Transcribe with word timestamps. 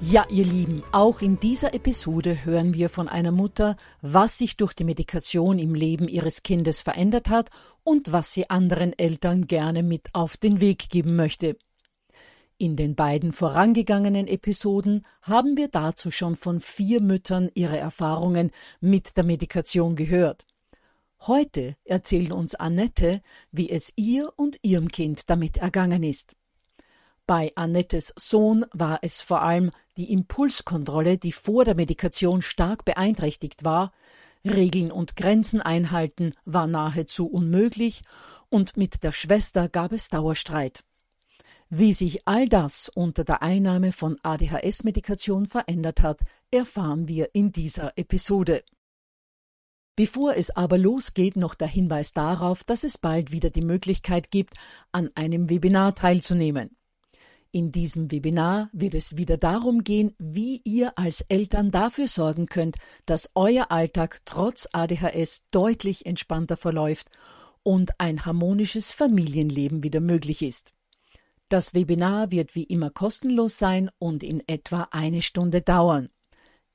Ja, 0.00 0.24
ihr 0.30 0.44
Lieben, 0.44 0.84
auch 0.92 1.22
in 1.22 1.40
dieser 1.40 1.74
Episode 1.74 2.44
hören 2.44 2.72
wir 2.72 2.88
von 2.88 3.08
einer 3.08 3.32
Mutter, 3.32 3.76
was 4.00 4.38
sich 4.38 4.56
durch 4.56 4.72
die 4.72 4.84
Medikation 4.84 5.58
im 5.58 5.74
Leben 5.74 6.06
ihres 6.06 6.44
Kindes 6.44 6.82
verändert 6.82 7.28
hat 7.28 7.50
und 7.82 8.12
was 8.12 8.32
sie 8.32 8.48
anderen 8.48 8.96
Eltern 8.96 9.48
gerne 9.48 9.82
mit 9.82 10.14
auf 10.14 10.36
den 10.36 10.60
Weg 10.60 10.88
geben 10.88 11.16
möchte. 11.16 11.56
In 12.58 12.76
den 12.76 12.94
beiden 12.94 13.32
vorangegangenen 13.32 14.28
Episoden 14.28 15.04
haben 15.22 15.56
wir 15.56 15.66
dazu 15.66 16.12
schon 16.12 16.36
von 16.36 16.60
vier 16.60 17.00
Müttern 17.00 17.50
ihre 17.54 17.78
Erfahrungen 17.78 18.52
mit 18.80 19.16
der 19.16 19.24
Medikation 19.24 19.96
gehört. 19.96 20.46
Heute 21.22 21.76
erzählen 21.84 22.32
uns 22.32 22.54
Annette, 22.54 23.20
wie 23.50 23.68
es 23.68 23.92
ihr 23.96 24.32
und 24.36 24.58
ihrem 24.62 24.88
Kind 24.88 25.28
damit 25.28 25.56
ergangen 25.56 26.04
ist. 26.04 26.36
Bei 27.28 27.52
Annettes 27.56 28.14
Sohn 28.16 28.64
war 28.72 29.00
es 29.02 29.20
vor 29.20 29.42
allem 29.42 29.70
die 29.98 30.12
Impulskontrolle, 30.12 31.18
die 31.18 31.32
vor 31.32 31.64
der 31.64 31.74
Medikation 31.74 32.40
stark 32.40 32.84
beeinträchtigt 32.84 33.64
war, 33.64 33.92
Regeln 34.44 34.92
und 34.92 35.16
Grenzen 35.16 35.60
einhalten 35.60 36.32
war 36.44 36.66
nahezu 36.66 37.26
unmöglich, 37.26 38.02
und 38.48 38.78
mit 38.78 39.02
der 39.02 39.12
Schwester 39.12 39.68
gab 39.68 39.92
es 39.92 40.08
Dauerstreit. 40.08 40.84
Wie 41.68 41.92
sich 41.92 42.26
all 42.26 42.48
das 42.48 42.88
unter 42.88 43.24
der 43.24 43.42
Einnahme 43.42 43.92
von 43.92 44.16
ADHS-Medikation 44.22 45.46
verändert 45.46 46.00
hat, 46.00 46.20
erfahren 46.50 47.08
wir 47.08 47.34
in 47.34 47.52
dieser 47.52 47.98
Episode. 47.98 48.64
Bevor 49.96 50.36
es 50.36 50.50
aber 50.50 50.78
losgeht, 50.78 51.36
noch 51.36 51.56
der 51.56 51.68
Hinweis 51.68 52.12
darauf, 52.12 52.62
dass 52.62 52.84
es 52.84 52.96
bald 52.96 53.32
wieder 53.32 53.50
die 53.50 53.62
Möglichkeit 53.62 54.30
gibt, 54.30 54.54
an 54.92 55.10
einem 55.16 55.50
Webinar 55.50 55.96
teilzunehmen. 55.96 56.77
In 57.50 57.72
diesem 57.72 58.10
Webinar 58.12 58.68
wird 58.72 58.94
es 58.94 59.16
wieder 59.16 59.38
darum 59.38 59.82
gehen, 59.82 60.14
wie 60.18 60.60
ihr 60.64 60.98
als 60.98 61.22
Eltern 61.22 61.70
dafür 61.70 62.06
sorgen 62.06 62.46
könnt, 62.46 62.76
dass 63.06 63.30
euer 63.34 63.70
Alltag 63.70 64.20
trotz 64.26 64.68
ADHS 64.72 65.44
deutlich 65.50 66.04
entspannter 66.04 66.58
verläuft 66.58 67.10
und 67.62 67.98
ein 67.98 68.26
harmonisches 68.26 68.92
Familienleben 68.92 69.82
wieder 69.82 70.00
möglich 70.00 70.42
ist. 70.42 70.74
Das 71.48 71.72
Webinar 71.72 72.30
wird 72.30 72.54
wie 72.54 72.64
immer 72.64 72.90
kostenlos 72.90 73.58
sein 73.58 73.90
und 73.98 74.22
in 74.22 74.42
etwa 74.46 74.88
eine 74.90 75.22
Stunde 75.22 75.62
dauern. 75.62 76.10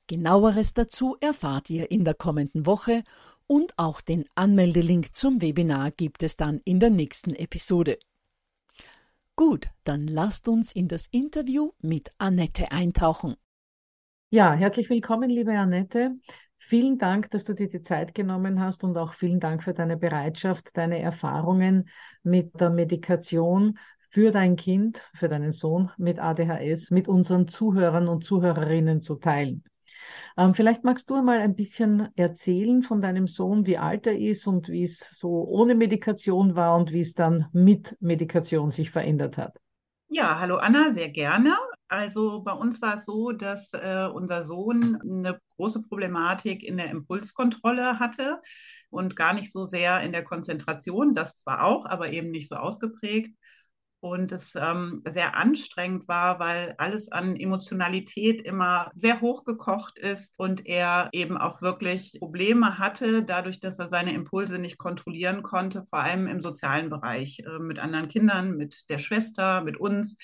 Genaueres 0.08 0.74
dazu 0.74 1.16
erfahrt 1.20 1.70
ihr 1.70 1.92
in 1.92 2.04
der 2.04 2.14
kommenden 2.14 2.66
Woche 2.66 3.04
und 3.46 3.78
auch 3.78 4.00
den 4.00 4.24
Anmeldelink 4.34 5.14
zum 5.14 5.40
Webinar 5.40 5.92
gibt 5.92 6.24
es 6.24 6.36
dann 6.36 6.60
in 6.64 6.80
der 6.80 6.90
nächsten 6.90 7.32
Episode. 7.34 7.98
Gut, 9.36 9.66
dann 9.82 10.06
lasst 10.06 10.48
uns 10.48 10.70
in 10.70 10.86
das 10.86 11.08
Interview 11.08 11.72
mit 11.80 12.12
Annette 12.18 12.70
eintauchen. 12.70 13.34
Ja, 14.30 14.52
herzlich 14.52 14.88
willkommen, 14.90 15.28
liebe 15.28 15.58
Annette. 15.58 16.12
Vielen 16.56 16.98
Dank, 16.98 17.32
dass 17.32 17.44
du 17.44 17.52
dir 17.52 17.68
die 17.68 17.82
Zeit 17.82 18.14
genommen 18.14 18.60
hast 18.60 18.84
und 18.84 18.96
auch 18.96 19.12
vielen 19.12 19.40
Dank 19.40 19.64
für 19.64 19.74
deine 19.74 19.96
Bereitschaft, 19.96 20.76
deine 20.76 21.00
Erfahrungen 21.00 21.88
mit 22.22 22.60
der 22.60 22.70
Medikation 22.70 23.76
für 24.10 24.30
dein 24.30 24.54
Kind, 24.54 25.10
für 25.14 25.28
deinen 25.28 25.52
Sohn 25.52 25.90
mit 25.96 26.20
ADHS, 26.20 26.92
mit 26.92 27.08
unseren 27.08 27.48
Zuhörern 27.48 28.06
und 28.06 28.22
Zuhörerinnen 28.22 29.00
zu 29.00 29.16
teilen. 29.16 29.64
Ähm, 30.36 30.54
vielleicht 30.54 30.82
magst 30.82 31.08
du 31.10 31.22
mal 31.22 31.38
ein 31.38 31.54
bisschen 31.54 32.08
erzählen 32.16 32.82
von 32.82 33.00
deinem 33.00 33.28
Sohn, 33.28 33.66
wie 33.66 33.78
alt 33.78 34.06
er 34.06 34.18
ist 34.18 34.46
und 34.46 34.68
wie 34.68 34.82
es 34.82 34.98
so 34.98 35.44
ohne 35.46 35.74
Medikation 35.74 36.56
war 36.56 36.76
und 36.76 36.92
wie 36.92 37.00
es 37.00 37.14
dann 37.14 37.46
mit 37.52 37.96
Medikation 38.00 38.70
sich 38.70 38.90
verändert 38.90 39.38
hat. 39.38 39.60
Ja, 40.08 40.38
hallo 40.40 40.56
Anna, 40.56 40.92
sehr 40.92 41.08
gerne. 41.08 41.56
Also 41.88 42.42
bei 42.42 42.52
uns 42.52 42.82
war 42.82 42.98
es 42.98 43.04
so, 43.04 43.30
dass 43.30 43.72
äh, 43.74 44.08
unser 44.12 44.42
Sohn 44.42 44.98
eine 45.02 45.38
große 45.56 45.82
Problematik 45.82 46.64
in 46.64 46.76
der 46.76 46.90
Impulskontrolle 46.90 48.00
hatte 48.00 48.40
und 48.90 49.14
gar 49.14 49.34
nicht 49.34 49.52
so 49.52 49.64
sehr 49.64 50.00
in 50.00 50.10
der 50.10 50.24
Konzentration, 50.24 51.14
das 51.14 51.36
zwar 51.36 51.64
auch, 51.64 51.86
aber 51.86 52.10
eben 52.10 52.30
nicht 52.30 52.48
so 52.48 52.56
ausgeprägt 52.56 53.36
und 54.04 54.32
es 54.32 54.54
ähm, 54.54 55.00
sehr 55.06 55.34
anstrengend 55.34 56.08
war, 56.08 56.38
weil 56.38 56.74
alles 56.76 57.10
an 57.10 57.36
Emotionalität 57.36 58.42
immer 58.42 58.90
sehr 58.92 59.22
hochgekocht 59.22 59.98
ist 59.98 60.38
und 60.38 60.66
er 60.66 61.08
eben 61.12 61.38
auch 61.38 61.62
wirklich 61.62 62.18
Probleme 62.18 62.78
hatte, 62.78 63.22
dadurch, 63.22 63.60
dass 63.60 63.78
er 63.78 63.88
seine 63.88 64.12
Impulse 64.12 64.58
nicht 64.58 64.76
kontrollieren 64.76 65.42
konnte, 65.42 65.84
vor 65.88 66.00
allem 66.00 66.26
im 66.26 66.42
sozialen 66.42 66.90
Bereich 66.90 67.38
äh, 67.46 67.58
mit 67.58 67.78
anderen 67.78 68.08
Kindern, 68.08 68.58
mit 68.58 68.90
der 68.90 68.98
Schwester, 68.98 69.62
mit 69.62 69.78
uns 69.78 70.18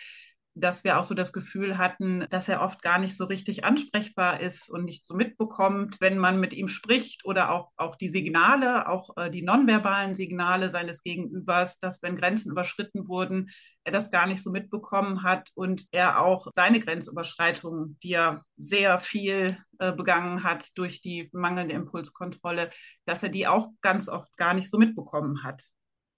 dass 0.55 0.85
wir 0.85 0.99
auch 0.99 1.05
so 1.05 1.15
das 1.15 1.33
Gefühl 1.33 1.79
hatten, 1.79 2.27
dass 2.31 2.49
er 2.49 2.63
oft 2.63 2.83
gar 2.83 2.99
nicht 2.99 3.17
so 3.17 3.25
richtig 3.25 3.65
ansprechbar 3.65 4.41
ist 4.41 4.69
und 4.69 4.85
nicht 4.85 5.05
so 5.05 5.15
mitbekommt, 5.15 5.97
wenn 6.01 6.19
man 6.19 6.41
mit 6.41 6.53
ihm 6.53 6.69
spricht 6.69 7.25
oder 7.25 7.53
auch, 7.53 7.71
auch 7.77 7.97
die 7.97 8.09
Signale, 8.09 8.89
auch 8.89 9.17
äh, 9.17 9.31
die 9.31 9.43
nonverbalen 9.43 10.15
Signale 10.15 10.71
seines 10.71 11.03
Gegenübers, 11.03 11.79
dass 11.79 12.03
wenn 12.03 12.17
Grenzen 12.17 12.51
überschritten 12.51 13.09
wurden, 13.09 13.51
er 13.85 13.93
das 13.93 14.11
gar 14.11 14.27
nicht 14.27 14.43
so 14.43 14.51
mitbekommen 14.51 15.23
hat 15.23 15.51
und 15.55 15.87
er 15.93 16.21
auch 16.21 16.49
seine 16.55 16.81
Grenzüberschreitungen, 16.81 17.99
die 18.03 18.13
er 18.15 18.43
sehr 18.57 18.99
viel 18.99 19.57
äh, 19.79 19.93
begangen 19.93 20.43
hat 20.43 20.69
durch 20.75 21.01
die 21.01 21.29
mangelnde 21.33 21.75
Impulskontrolle, 21.75 22.71
dass 23.07 23.23
er 23.23 23.29
die 23.29 23.47
auch 23.47 23.69
ganz 23.81 24.09
oft 24.09 24.37
gar 24.37 24.55
nicht 24.55 24.69
so 24.69 24.79
mitbekommen 24.79 25.45
hat. 25.45 25.63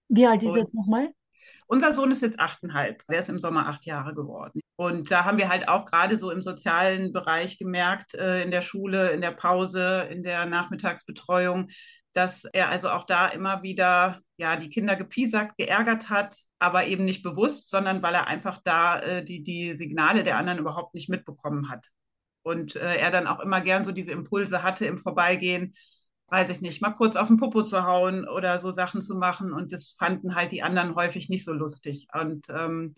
Wie 0.09 0.27
alt 0.27 0.43
ist 0.43 0.51
er 0.51 0.59
jetzt 0.59 0.75
nochmal? 0.75 1.13
Unser 1.67 1.95
Sohn 1.95 2.11
ist 2.11 2.23
jetzt 2.23 2.41
achteinhalb. 2.41 3.03
Der 3.09 3.19
ist 3.19 3.29
im 3.29 3.41
Sommer 3.41 3.69
acht 3.69 3.87
Jahre 3.87 4.15
geworden. 4.15 4.61
Und 4.77 5.11
da 5.11 5.25
haben 5.25 5.39
wir 5.39 5.49
halt 5.49 5.69
auch 5.69 5.85
gerade 5.85 6.19
so 6.19 6.31
im 6.31 6.43
sozialen 6.43 7.13
Bereich 7.13 7.59
gemerkt, 7.59 8.15
äh, 8.15 8.43
in 8.43 8.51
der 8.51 8.63
Schule, 8.63 9.11
in 9.11 9.21
der 9.21 9.31
Pause, 9.33 10.09
in 10.11 10.23
der 10.23 10.47
Nachmittagsbetreuung, 10.47 11.69
dass 12.13 12.45
er 12.45 12.69
also 12.69 12.91
auch 12.91 13.05
da 13.05 13.29
immer 13.29 13.63
wieder 13.63 14.21
ja 14.37 14.57
die 14.57 14.71
Kinder 14.71 14.97
gepiesackt, 14.97 15.57
geärgert 15.57 16.11
hat, 16.11 16.37
aber 16.59 16.87
eben 16.87 17.05
nicht 17.05 17.23
bewusst, 17.23 17.71
sondern 17.71 18.03
weil 18.03 18.15
er 18.15 18.27
einfach 18.27 18.61
da 18.65 19.01
äh, 19.01 19.25
die, 19.25 19.43
die 19.43 19.73
Signale 19.75 20.23
der 20.23 20.37
anderen 20.37 20.59
überhaupt 20.59 20.95
nicht 20.95 21.09
mitbekommen 21.09 21.71
hat. 21.71 21.89
Und 22.43 22.77
äh, 22.77 22.97
er 22.97 23.11
dann 23.11 23.27
auch 23.27 23.41
immer 23.41 23.61
gern 23.61 23.85
so 23.85 23.93
diese 23.93 24.13
Impulse 24.13 24.63
hatte 24.63 24.85
im 24.85 24.99
Vorbeigehen, 24.99 25.75
weiß 26.33 26.49
ich 26.49 26.63
nicht, 26.63 26.81
mal 26.81 26.93
kurz 26.93 27.17
auf 27.17 27.29
den 27.29 27.37
Popo 27.37 27.63
zu 27.63 27.85
hauen 27.85 28.27
oder 28.27 28.59
so 28.59 28.73
Sachen 28.73 29.03
zu 29.03 29.15
machen. 29.17 29.53
Und 29.53 29.71
das 29.71 29.91
fanden 29.99 30.35
halt 30.35 30.51
die 30.51 30.63
anderen 30.63 30.95
häufig 30.95 31.29
nicht 31.29 31.45
so 31.45 31.53
lustig. 31.53 32.09
Und 32.19 32.47
ähm, 32.49 32.95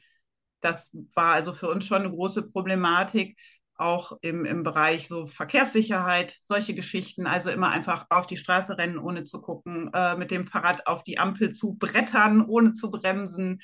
das 0.60 0.92
war 1.14 1.34
also 1.34 1.52
für 1.52 1.68
uns 1.68 1.84
schon 1.84 2.02
eine 2.02 2.10
große 2.10 2.48
Problematik, 2.48 3.36
auch 3.74 4.12
im, 4.20 4.44
im 4.44 4.62
Bereich 4.62 5.08
so 5.08 5.26
Verkehrssicherheit, 5.26 6.38
solche 6.44 6.74
Geschichten. 6.74 7.26
Also 7.26 7.50
immer 7.50 7.70
einfach 7.70 8.06
auf 8.08 8.28
die 8.28 8.36
Straße 8.36 8.78
rennen, 8.78 8.98
ohne 8.98 9.24
zu 9.24 9.42
gucken, 9.42 9.90
äh, 9.92 10.16
mit 10.16 10.30
dem 10.30 10.44
Fahrrad 10.44 10.86
auf 10.86 11.02
die 11.02 11.18
Ampel 11.18 11.50
zu 11.50 11.74
brettern, 11.74 12.46
ohne 12.46 12.72
zu 12.72 12.88
bremsen. 12.88 13.58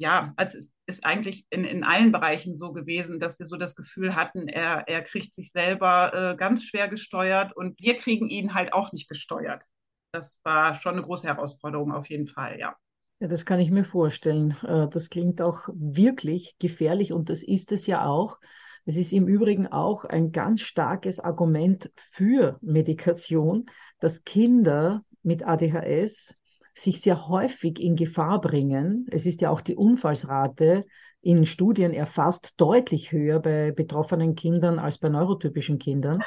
Ja, 0.00 0.32
also 0.36 0.58
es 0.58 0.70
ist 0.86 1.04
eigentlich 1.04 1.44
in, 1.50 1.64
in 1.64 1.82
allen 1.82 2.12
Bereichen 2.12 2.54
so 2.54 2.72
gewesen, 2.72 3.18
dass 3.18 3.40
wir 3.40 3.46
so 3.46 3.56
das 3.56 3.74
Gefühl 3.74 4.14
hatten, 4.14 4.46
er, 4.46 4.86
er 4.86 5.02
kriegt 5.02 5.34
sich 5.34 5.50
selber 5.50 6.12
äh, 6.14 6.36
ganz 6.36 6.62
schwer 6.62 6.86
gesteuert 6.86 7.56
und 7.56 7.80
wir 7.80 7.96
kriegen 7.96 8.30
ihn 8.30 8.54
halt 8.54 8.72
auch 8.72 8.92
nicht 8.92 9.08
gesteuert. 9.08 9.64
Das 10.12 10.40
war 10.44 10.76
schon 10.76 10.92
eine 10.92 11.02
große 11.02 11.26
Herausforderung 11.26 11.90
auf 11.92 12.08
jeden 12.08 12.28
Fall, 12.28 12.60
ja. 12.60 12.76
Ja, 13.18 13.26
das 13.26 13.44
kann 13.44 13.58
ich 13.58 13.72
mir 13.72 13.84
vorstellen. 13.84 14.52
Äh, 14.62 14.88
das 14.88 15.10
klingt 15.10 15.42
auch 15.42 15.68
wirklich 15.74 16.54
gefährlich 16.60 17.12
und 17.12 17.28
das 17.28 17.42
ist 17.42 17.72
es 17.72 17.88
ja 17.88 18.06
auch. 18.06 18.38
Es 18.84 18.96
ist 18.96 19.12
im 19.12 19.26
Übrigen 19.26 19.66
auch 19.66 20.04
ein 20.04 20.30
ganz 20.30 20.60
starkes 20.60 21.18
Argument 21.18 21.90
für 21.96 22.56
Medikation, 22.62 23.66
dass 23.98 24.22
Kinder 24.22 25.02
mit 25.24 25.44
ADHS 25.44 26.37
sich 26.78 27.00
sehr 27.00 27.28
häufig 27.28 27.80
in 27.80 27.96
Gefahr 27.96 28.40
bringen. 28.40 29.06
Es 29.10 29.26
ist 29.26 29.40
ja 29.40 29.50
auch 29.50 29.60
die 29.60 29.76
Unfallsrate 29.76 30.84
in 31.20 31.44
Studien 31.44 31.92
erfasst 31.92 32.54
deutlich 32.58 33.12
höher 33.12 33.40
bei 33.40 33.72
betroffenen 33.72 34.34
Kindern 34.34 34.78
als 34.78 34.98
bei 34.98 35.08
neurotypischen 35.08 35.78
Kindern. 35.78 36.22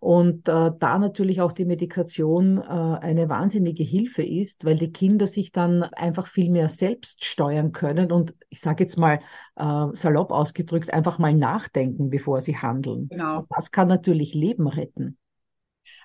Und 0.00 0.48
äh, 0.48 0.70
da 0.78 0.98
natürlich 0.98 1.40
auch 1.40 1.52
die 1.52 1.64
Medikation 1.64 2.58
äh, 2.58 2.62
eine 2.62 3.28
wahnsinnige 3.28 3.82
Hilfe 3.82 4.22
ist, 4.22 4.64
weil 4.64 4.76
die 4.76 4.92
Kinder 4.92 5.26
sich 5.26 5.52
dann 5.52 5.82
einfach 5.82 6.26
viel 6.26 6.50
mehr 6.50 6.68
selbst 6.68 7.24
steuern 7.24 7.72
können 7.72 8.10
und 8.12 8.34
ich 8.48 8.60
sage 8.60 8.84
jetzt 8.84 8.96
mal 8.96 9.20
äh, 9.56 9.86
salopp 9.92 10.30
ausgedrückt, 10.30 10.92
einfach 10.92 11.18
mal 11.18 11.34
nachdenken, 11.34 12.10
bevor 12.10 12.40
sie 12.40 12.56
handeln. 12.56 13.08
Genau. 13.08 13.40
Und 13.40 13.46
das 13.50 13.70
kann 13.70 13.88
natürlich 13.88 14.34
Leben 14.34 14.66
retten. 14.66 15.18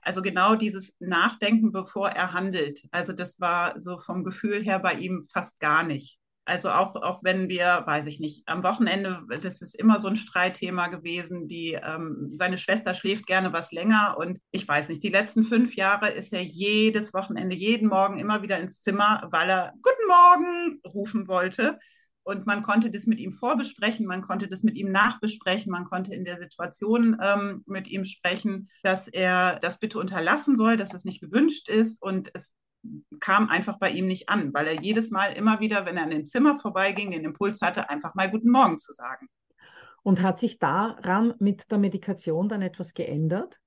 Also 0.01 0.21
genau 0.21 0.55
dieses 0.55 0.95
Nachdenken, 0.99 1.71
bevor 1.71 2.09
er 2.09 2.33
handelt. 2.33 2.81
Also 2.91 3.13
das 3.13 3.39
war 3.39 3.79
so 3.79 3.97
vom 3.97 4.23
Gefühl 4.23 4.63
her 4.63 4.79
bei 4.79 4.93
ihm 4.93 5.23
fast 5.31 5.59
gar 5.59 5.83
nicht. 5.83 6.21
Also 6.43 6.71
auch, 6.71 6.95
auch 6.95 7.23
wenn 7.23 7.49
wir, 7.49 7.83
weiß 7.85 8.07
ich 8.07 8.19
nicht, 8.19 8.41
am 8.47 8.63
Wochenende, 8.63 9.23
das 9.41 9.61
ist 9.61 9.75
immer 9.75 9.99
so 9.99 10.07
ein 10.07 10.15
Streitthema 10.15 10.87
gewesen, 10.87 11.47
die, 11.47 11.79
ähm, 11.81 12.31
seine 12.33 12.57
Schwester 12.57 12.95
schläft 12.95 13.27
gerne 13.27 13.53
was 13.53 13.71
länger 13.71 14.15
und 14.17 14.39
ich 14.49 14.67
weiß 14.67 14.89
nicht, 14.89 15.03
die 15.03 15.09
letzten 15.09 15.43
fünf 15.43 15.75
Jahre 15.75 16.09
ist 16.09 16.33
er 16.33 16.41
jedes 16.41 17.13
Wochenende, 17.13 17.55
jeden 17.55 17.87
Morgen 17.89 18.17
immer 18.17 18.41
wieder 18.41 18.57
ins 18.59 18.81
Zimmer, 18.81 19.27
weil 19.31 19.49
er 19.49 19.73
Guten 19.83 20.07
Morgen 20.07 20.81
rufen 20.83 21.27
wollte. 21.27 21.77
Und 22.23 22.45
man 22.45 22.61
konnte 22.61 22.91
das 22.91 23.07
mit 23.07 23.19
ihm 23.19 23.31
vorbesprechen, 23.31 24.05
man 24.05 24.21
konnte 24.21 24.47
das 24.47 24.61
mit 24.61 24.77
ihm 24.77 24.91
nachbesprechen, 24.91 25.71
man 25.71 25.85
konnte 25.85 26.13
in 26.13 26.23
der 26.23 26.39
Situation 26.39 27.17
ähm, 27.21 27.63
mit 27.65 27.87
ihm 27.87 28.03
sprechen, 28.03 28.67
dass 28.83 29.07
er 29.07 29.57
das 29.59 29.79
bitte 29.79 29.97
unterlassen 29.97 30.55
soll, 30.55 30.77
dass 30.77 30.93
es 30.93 31.03
nicht 31.03 31.21
gewünscht 31.21 31.67
ist. 31.67 32.01
Und 32.01 32.29
es 32.35 32.53
kam 33.19 33.49
einfach 33.49 33.79
bei 33.79 33.89
ihm 33.89 34.07
nicht 34.07 34.29
an, 34.29 34.53
weil 34.53 34.67
er 34.67 34.81
jedes 34.81 35.09
Mal 35.09 35.33
immer 35.33 35.59
wieder, 35.59 35.85
wenn 35.85 35.97
er 35.97 36.03
an 36.03 36.09
dem 36.11 36.25
Zimmer 36.25 36.59
vorbeiging, 36.59 37.11
den 37.11 37.25
Impuls 37.25 37.61
hatte, 37.61 37.89
einfach 37.89 38.13
mal 38.13 38.29
Guten 38.29 38.51
Morgen 38.51 38.77
zu 38.77 38.93
sagen. 38.93 39.27
Und 40.03 40.21
hat 40.21 40.39
sich 40.39 40.59
daran 40.59 41.33
mit 41.39 41.71
der 41.71 41.77
Medikation 41.77 42.49
dann 42.49 42.61
etwas 42.61 42.93
geändert? 42.93 43.59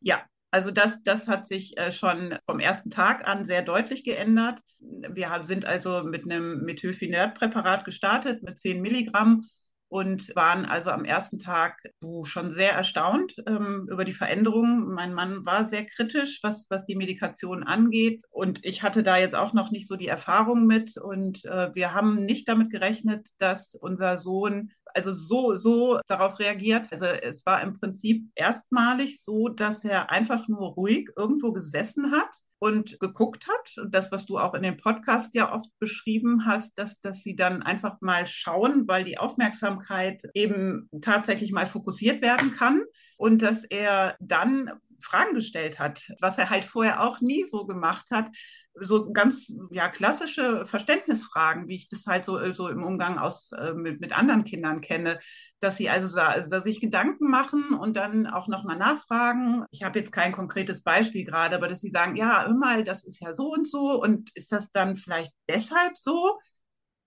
Ja, 0.00 0.24
also 0.50 0.70
das, 0.70 1.02
das 1.02 1.28
hat 1.28 1.46
sich 1.46 1.76
äh, 1.76 1.92
schon 1.92 2.38
vom 2.46 2.60
ersten 2.60 2.90
Tag 2.90 3.28
an 3.28 3.44
sehr 3.44 3.62
deutlich 3.62 4.04
geändert. 4.04 4.60
Wir 4.80 5.40
sind 5.42 5.64
also 5.64 6.04
mit 6.04 6.24
einem 6.24 6.64
Methylphenidpräparat 6.64 7.84
gestartet 7.84 8.42
mit 8.42 8.58
10 8.58 8.80
Milligramm 8.80 9.42
und 9.88 10.34
waren 10.34 10.64
also 10.64 10.90
am 10.90 11.04
ersten 11.04 11.38
Tag 11.38 11.80
schon 12.24 12.50
sehr 12.50 12.72
erstaunt 12.72 13.34
ähm, 13.46 13.88
über 13.90 14.04
die 14.04 14.12
Veränderungen. 14.12 14.92
Mein 14.92 15.14
Mann 15.14 15.46
war 15.46 15.64
sehr 15.64 15.84
kritisch, 15.84 16.40
was, 16.42 16.66
was 16.70 16.84
die 16.84 16.96
Medikation 16.96 17.62
angeht. 17.62 18.24
Und 18.30 18.64
ich 18.64 18.82
hatte 18.82 19.02
da 19.02 19.16
jetzt 19.16 19.34
auch 19.34 19.52
noch 19.52 19.70
nicht 19.70 19.86
so 19.86 19.96
die 19.96 20.08
Erfahrung 20.08 20.66
mit. 20.66 20.96
Und 20.96 21.44
äh, 21.44 21.74
wir 21.74 21.94
haben 21.94 22.24
nicht 22.24 22.48
damit 22.48 22.70
gerechnet, 22.70 23.28
dass 23.38 23.74
unser 23.74 24.18
Sohn 24.18 24.70
also 24.94 25.12
so, 25.12 25.56
so 25.56 26.00
darauf 26.06 26.38
reagiert. 26.38 26.90
Also 26.90 27.04
es 27.04 27.44
war 27.46 27.62
im 27.62 27.74
Prinzip 27.74 28.24
erstmalig 28.34 29.22
so, 29.22 29.48
dass 29.48 29.84
er 29.84 30.10
einfach 30.10 30.48
nur 30.48 30.72
ruhig 30.72 31.10
irgendwo 31.16 31.52
gesessen 31.52 32.10
hat 32.12 32.30
und 32.58 32.98
geguckt 33.00 33.46
hat. 33.48 33.76
Und 33.78 33.94
das, 33.94 34.10
was 34.12 34.26
du 34.26 34.38
auch 34.38 34.54
in 34.54 34.62
dem 34.62 34.76
Podcast 34.76 35.34
ja 35.34 35.52
oft 35.52 35.68
beschrieben 35.78 36.46
hast, 36.46 36.78
dass, 36.78 37.00
dass 37.00 37.20
sie 37.20 37.36
dann 37.36 37.62
einfach 37.62 38.00
mal 38.00 38.26
schauen, 38.26 38.88
weil 38.88 39.04
die 39.04 39.18
Aufmerksamkeit 39.18 40.22
eben 40.34 40.88
tatsächlich 41.00 41.52
mal 41.52 41.66
fokussiert 41.66 42.22
werden 42.22 42.50
kann 42.50 42.82
und 43.18 43.42
dass 43.42 43.64
er 43.64 44.16
dann 44.20 44.70
Fragen 45.06 45.34
gestellt 45.34 45.78
hat, 45.78 46.06
was 46.20 46.38
er 46.38 46.50
halt 46.50 46.64
vorher 46.64 47.02
auch 47.02 47.20
nie 47.20 47.44
so 47.50 47.66
gemacht 47.66 48.10
hat. 48.10 48.28
So 48.78 49.10
ganz 49.12 49.56
ja, 49.70 49.88
klassische 49.88 50.66
Verständnisfragen, 50.66 51.68
wie 51.68 51.76
ich 51.76 51.88
das 51.88 52.06
halt 52.06 52.24
so, 52.26 52.52
so 52.52 52.68
im 52.68 52.82
Umgang 52.82 53.18
aus, 53.18 53.52
äh, 53.52 53.72
mit, 53.72 54.00
mit 54.00 54.12
anderen 54.12 54.44
Kindern 54.44 54.82
kenne, 54.82 55.18
dass 55.60 55.76
sie 55.78 55.88
also 55.88 56.14
da, 56.14 56.28
also 56.28 56.60
sich 56.60 56.80
Gedanken 56.80 57.30
machen 57.30 57.70
und 57.70 57.96
dann 57.96 58.26
auch 58.26 58.48
nochmal 58.48 58.76
nachfragen. 58.76 59.64
Ich 59.70 59.82
habe 59.82 59.98
jetzt 59.98 60.12
kein 60.12 60.32
konkretes 60.32 60.82
Beispiel 60.82 61.24
gerade, 61.24 61.56
aber 61.56 61.68
dass 61.68 61.80
sie 61.80 61.90
sagen, 61.90 62.16
ja, 62.16 62.44
hör 62.46 62.54
mal, 62.54 62.84
das 62.84 63.04
ist 63.04 63.20
ja 63.20 63.32
so 63.32 63.52
und 63.52 63.68
so 63.68 64.00
und 64.02 64.30
ist 64.34 64.52
das 64.52 64.70
dann 64.70 64.96
vielleicht 64.96 65.32
deshalb 65.48 65.96
so? 65.96 66.38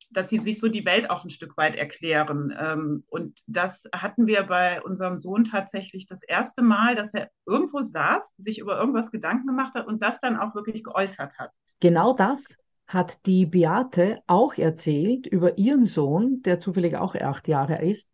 Dass 0.09 0.29
sie 0.29 0.39
sich 0.39 0.59
so 0.59 0.67
die 0.67 0.85
Welt 0.85 1.09
auch 1.09 1.23
ein 1.23 1.29
Stück 1.29 1.57
weit 1.57 1.75
erklären. 1.75 2.53
Ähm, 2.59 3.03
und 3.07 3.39
das 3.47 3.87
hatten 3.93 4.27
wir 4.27 4.43
bei 4.43 4.81
unserem 4.81 5.19
Sohn 5.19 5.45
tatsächlich 5.45 6.07
das 6.07 6.23
erste 6.23 6.61
Mal, 6.61 6.95
dass 6.95 7.13
er 7.13 7.29
irgendwo 7.45 7.81
saß, 7.81 8.35
sich 8.37 8.59
über 8.59 8.79
irgendwas 8.79 9.11
Gedanken 9.11 9.47
gemacht 9.47 9.73
hat 9.75 9.87
und 9.87 10.01
das 10.01 10.19
dann 10.19 10.37
auch 10.37 10.55
wirklich 10.55 10.83
geäußert 10.83 11.37
hat. 11.37 11.51
Genau 11.79 12.13
das 12.13 12.43
hat 12.87 13.25
die 13.27 13.45
Beate 13.45 14.19
auch 14.25 14.55
erzählt 14.55 15.27
über 15.27 15.57
ihren 15.59 15.85
Sohn, 15.85 16.41
der 16.41 16.59
zufällig 16.59 16.95
auch 16.95 17.13
acht 17.15 17.47
Jahre 17.47 17.83
ist. 17.83 18.09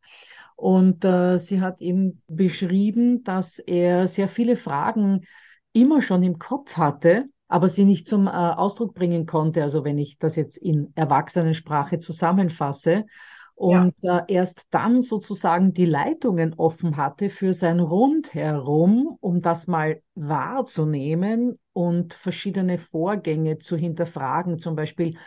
Und 0.58 1.06
äh, 1.06 1.38
sie 1.38 1.62
hat 1.62 1.80
ihm 1.82 2.22
beschrieben, 2.28 3.24
dass 3.24 3.60
er 3.60 4.08
sehr 4.08 4.28
viele 4.28 4.58
Fragen 4.58 5.26
immer 5.74 6.02
schon 6.02 6.24
im 6.24 6.40
Kopf 6.40 6.78
hatte, 6.78 7.26
aber 7.48 7.70
sie 7.70 7.86
nicht 7.86 8.08
zum 8.08 8.28
äh, 8.28 8.32
Ausdruck 8.32 8.94
bringen 8.94 9.26
konnte. 9.26 9.64
Also 9.64 9.84
wenn 9.84 9.98
ich 9.98 10.18
das 10.18 10.36
jetzt 10.36 10.58
in 10.58 10.92
Erwachsenensprache 10.96 12.00
zusammenfasse 12.00 13.06
und 13.54 13.94
ja. 14.02 14.20
äh, 14.20 14.34
erst 14.34 14.68
dann 14.72 15.02
sozusagen 15.02 15.74
die 15.74 15.86
Leitungen 15.86 16.54
offen 16.56 16.98
hatte 16.98 17.30
für 17.30 17.54
sein 17.54 17.80
Rundherum, 17.80 19.18
um 19.22 19.42
das 19.42 19.68
mal 19.68 20.02
wahrzunehmen 20.16 21.58
und 21.72 22.14
verschiedene 22.14 22.80
Vorgänge 22.80 23.58
zu 23.60 23.78
hinterfragen. 23.78 24.60
Zum 24.60 24.76
Beispiel, 24.76 25.18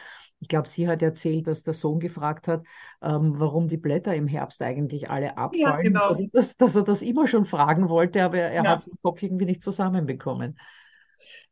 ich 0.40 0.48
glaube, 0.48 0.68
sie 0.68 0.88
hat 0.88 1.02
erzählt, 1.02 1.46
dass 1.46 1.62
der 1.62 1.74
Sohn 1.74 2.00
gefragt 2.00 2.48
hat, 2.48 2.64
ähm, 3.00 3.34
warum 3.36 3.68
die 3.68 3.76
Blätter 3.78 4.14
im 4.14 4.26
Herbst 4.26 4.60
eigentlich 4.60 5.08
alle 5.08 5.38
abfallen. 5.38 5.60
Ja, 5.60 5.80
genau. 5.80 6.08
also, 6.08 6.26
dass, 6.32 6.56
dass, 6.56 6.74
er 6.74 6.82
das 6.82 7.00
immer 7.00 7.26
schon 7.28 7.44
fragen 7.44 7.88
wollte, 7.88 8.22
aber 8.22 8.38
er, 8.38 8.50
er 8.50 8.64
ja. 8.64 8.70
hat 8.72 8.86
den 8.86 8.98
Kopf 9.02 9.22
irgendwie 9.22 9.46
nicht 9.46 9.62
zusammenbekommen. 9.62 10.58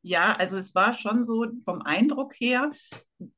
Ja, 0.03 0.33
also 0.33 0.57
es 0.57 0.75
war 0.75 0.95
schon 0.95 1.25
so 1.25 1.47
vom 1.65 1.83
Eindruck 1.83 2.35
her, 2.39 2.71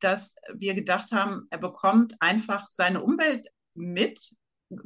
dass 0.00 0.34
wir 0.54 0.74
gedacht 0.74 1.12
haben, 1.12 1.46
er 1.50 1.58
bekommt 1.58 2.14
einfach 2.20 2.66
seine 2.68 3.02
Umwelt 3.02 3.48
mit, 3.74 4.34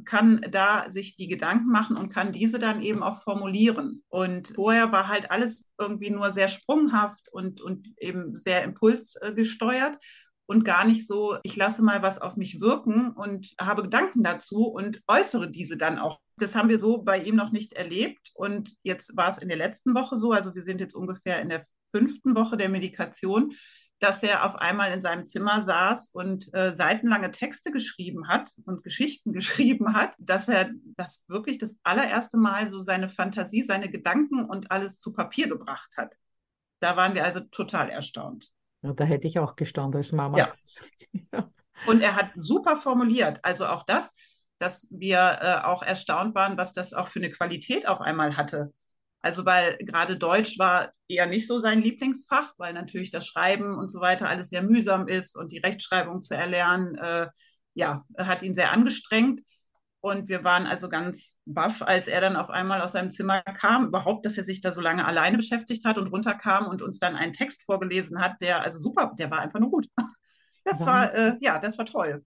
kann 0.05 0.39
da 0.49 0.89
sich 0.89 1.17
die 1.17 1.27
Gedanken 1.27 1.69
machen 1.69 1.97
und 1.97 2.09
kann 2.09 2.31
diese 2.31 2.57
dann 2.57 2.81
eben 2.81 3.03
auch 3.03 3.21
formulieren. 3.21 4.03
Und 4.07 4.49
vorher 4.55 4.91
war 4.91 5.07
halt 5.07 5.29
alles 5.29 5.69
irgendwie 5.77 6.09
nur 6.09 6.31
sehr 6.31 6.47
sprunghaft 6.47 7.27
und, 7.31 7.59
und 7.59 7.89
eben 7.97 8.35
sehr 8.35 8.63
impulsgesteuert 8.63 9.97
und 10.45 10.65
gar 10.65 10.85
nicht 10.85 11.07
so, 11.07 11.37
ich 11.43 11.55
lasse 11.55 11.81
mal 11.81 12.01
was 12.01 12.19
auf 12.19 12.35
mich 12.35 12.59
wirken 12.59 13.11
und 13.11 13.53
habe 13.59 13.83
Gedanken 13.83 14.23
dazu 14.23 14.67
und 14.67 15.01
äußere 15.07 15.49
diese 15.49 15.77
dann 15.77 15.99
auch. 15.99 16.19
Das 16.37 16.55
haben 16.55 16.69
wir 16.69 16.79
so 16.79 17.01
bei 17.03 17.21
ihm 17.21 17.35
noch 17.35 17.51
nicht 17.51 17.73
erlebt 17.73 18.31
und 18.33 18.75
jetzt 18.83 19.15
war 19.15 19.29
es 19.29 19.37
in 19.37 19.47
der 19.47 19.57
letzten 19.57 19.93
Woche 19.95 20.17
so, 20.17 20.31
also 20.31 20.53
wir 20.55 20.63
sind 20.63 20.81
jetzt 20.81 20.95
ungefähr 20.95 21.41
in 21.41 21.49
der 21.49 21.65
fünften 21.95 22.35
Woche 22.35 22.57
der 22.57 22.69
Medikation, 22.69 23.53
dass 23.99 24.21
er 24.21 24.45
auf 24.45 24.55
einmal 24.57 24.91
in 24.91 24.99
seinem 24.99 25.25
Zimmer 25.25 25.63
saß 25.63 26.09
und 26.09 26.53
äh, 26.53 26.75
seitenlange 26.75 27.31
Texte 27.31 27.71
geschrieben 27.71 28.27
hat 28.27 28.51
und 28.65 28.83
Geschichten 28.83 29.31
geschrieben 29.33 29.93
hat, 29.93 30.15
dass 30.19 30.49
er 30.49 30.71
das 30.97 31.23
wirklich 31.27 31.57
das 31.57 31.77
allererste 31.83 32.37
Mal 32.37 32.69
so 32.69 32.81
seine 32.81 33.07
Fantasie, 33.07 33.63
seine 33.63 33.89
Gedanken 33.89 34.43
und 34.43 34.71
alles 34.71 34.99
zu 34.99 35.13
Papier 35.13 35.47
gebracht 35.47 35.93
hat 35.95 36.17
Da 36.81 36.97
waren 36.97 37.15
wir 37.15 37.23
also 37.23 37.39
total 37.39 37.89
erstaunt. 37.89 38.51
Ja, 38.83 38.93
da 38.93 39.03
hätte 39.05 39.27
ich 39.27 39.39
auch 39.39 39.55
gestaunt 39.55 39.95
als 39.95 40.11
Mama. 40.11 40.37
Ja. 40.37 40.53
Und 41.87 42.01
er 42.01 42.15
hat 42.15 42.31
super 42.35 42.77
formuliert. 42.77 43.39
Also 43.43 43.65
auch 43.65 43.83
das, 43.83 44.13
dass 44.59 44.87
wir 44.91 45.39
äh, 45.41 45.65
auch 45.65 45.83
erstaunt 45.83 46.35
waren, 46.35 46.57
was 46.57 46.71
das 46.73 46.93
auch 46.93 47.07
für 47.07 47.19
eine 47.19 47.31
Qualität 47.31 47.87
auf 47.87 48.01
einmal 48.01 48.37
hatte. 48.37 48.73
Also 49.21 49.45
weil 49.45 49.77
gerade 49.77 50.17
Deutsch 50.17 50.59
war 50.59 50.91
eher 51.07 51.25
nicht 51.25 51.47
so 51.47 51.59
sein 51.59 51.81
Lieblingsfach, 51.81 52.53
weil 52.57 52.73
natürlich 52.73 53.09
das 53.09 53.25
Schreiben 53.25 53.77
und 53.77 53.89
so 53.89 54.01
weiter 54.01 54.29
alles 54.29 54.49
sehr 54.49 54.61
mühsam 54.61 55.07
ist 55.07 55.37
und 55.37 55.51
die 55.51 55.59
Rechtschreibung 55.59 56.21
zu 56.21 56.35
erlernen, 56.35 56.95
äh, 56.95 57.27
ja, 57.73 58.05
hat 58.17 58.43
ihn 58.43 58.53
sehr 58.53 58.71
angestrengt. 58.71 59.41
Und 60.03 60.27
wir 60.27 60.43
waren 60.43 60.67
also 60.67 60.89
ganz 60.89 61.37
baff, 61.45 61.81
als 61.81 62.09
er 62.09 62.19
dann 62.19 62.35
auf 62.35 62.49
einmal 62.49 62.81
aus 62.81 62.91
seinem 62.91 63.09
Zimmer 63.09 63.41
kam, 63.41 63.85
überhaupt, 63.87 64.25
dass 64.25 64.37
er 64.37 64.43
sich 64.43 64.59
da 64.59 64.73
so 64.73 64.81
lange 64.81 65.05
alleine 65.05 65.37
beschäftigt 65.37 65.85
hat 65.85 65.97
und 65.97 66.07
runterkam 66.07 66.67
und 66.67 66.81
uns 66.81 66.99
dann 66.99 67.15
einen 67.15 67.31
Text 67.31 67.63
vorgelesen 67.63 68.19
hat, 68.19 68.41
der 68.41 68.61
also 68.63 68.79
super, 68.81 69.13
der 69.17 69.31
war 69.31 69.39
einfach 69.39 69.61
nur 69.61 69.71
gut. 69.71 69.87
Das 70.65 70.85
war, 70.85 71.13
äh, 71.13 71.35
ja, 71.41 71.59
das 71.59 71.77
war 71.77 71.85
toll. 71.85 72.23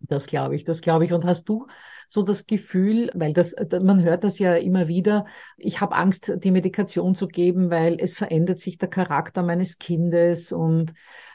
Das 0.00 0.26
glaube 0.26 0.56
ich, 0.56 0.64
das 0.64 0.80
glaube 0.80 1.04
ich. 1.04 1.12
Und 1.12 1.24
hast 1.24 1.48
du 1.48 1.68
so 2.12 2.22
das 2.22 2.46
Gefühl, 2.46 3.10
weil 3.14 3.32
das, 3.32 3.54
man 3.80 4.02
hört 4.02 4.24
das 4.24 4.38
ja 4.38 4.54
immer 4.54 4.86
wieder, 4.86 5.24
ich 5.56 5.80
habe 5.80 5.94
Angst, 5.94 6.32
die 6.44 6.50
Medikation 6.50 7.14
zu 7.14 7.26
geben, 7.26 7.70
weil 7.70 7.96
es 7.98 8.14
verändert 8.16 8.58
sich 8.58 8.76
der 8.78 8.88
Charakter 8.88 9.42
meines 9.42 9.78
Kindes. 9.78 10.52
Und 10.52 10.90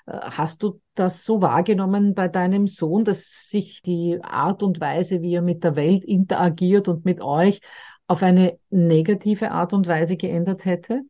äh, 0.05 0.11
hast 0.11 0.61
du 0.61 0.79
das 0.93 1.25
so 1.25 1.41
wahrgenommen 1.41 2.13
bei 2.13 2.27
deinem 2.27 2.67
Sohn, 2.67 3.05
dass 3.05 3.49
sich 3.49 3.81
die 3.81 4.19
Art 4.21 4.61
und 4.61 4.79
Weise, 4.79 5.21
wie 5.21 5.33
er 5.33 5.41
mit 5.41 5.63
der 5.63 5.75
Welt 5.75 6.05
interagiert 6.05 6.87
und 6.87 7.05
mit 7.05 7.21
euch 7.21 7.59
auf 8.05 8.21
eine 8.21 8.59
negative 8.69 9.51
Art 9.51 9.73
und 9.73 9.87
Weise 9.87 10.15
geändert 10.15 10.65
hätte? 10.65 11.01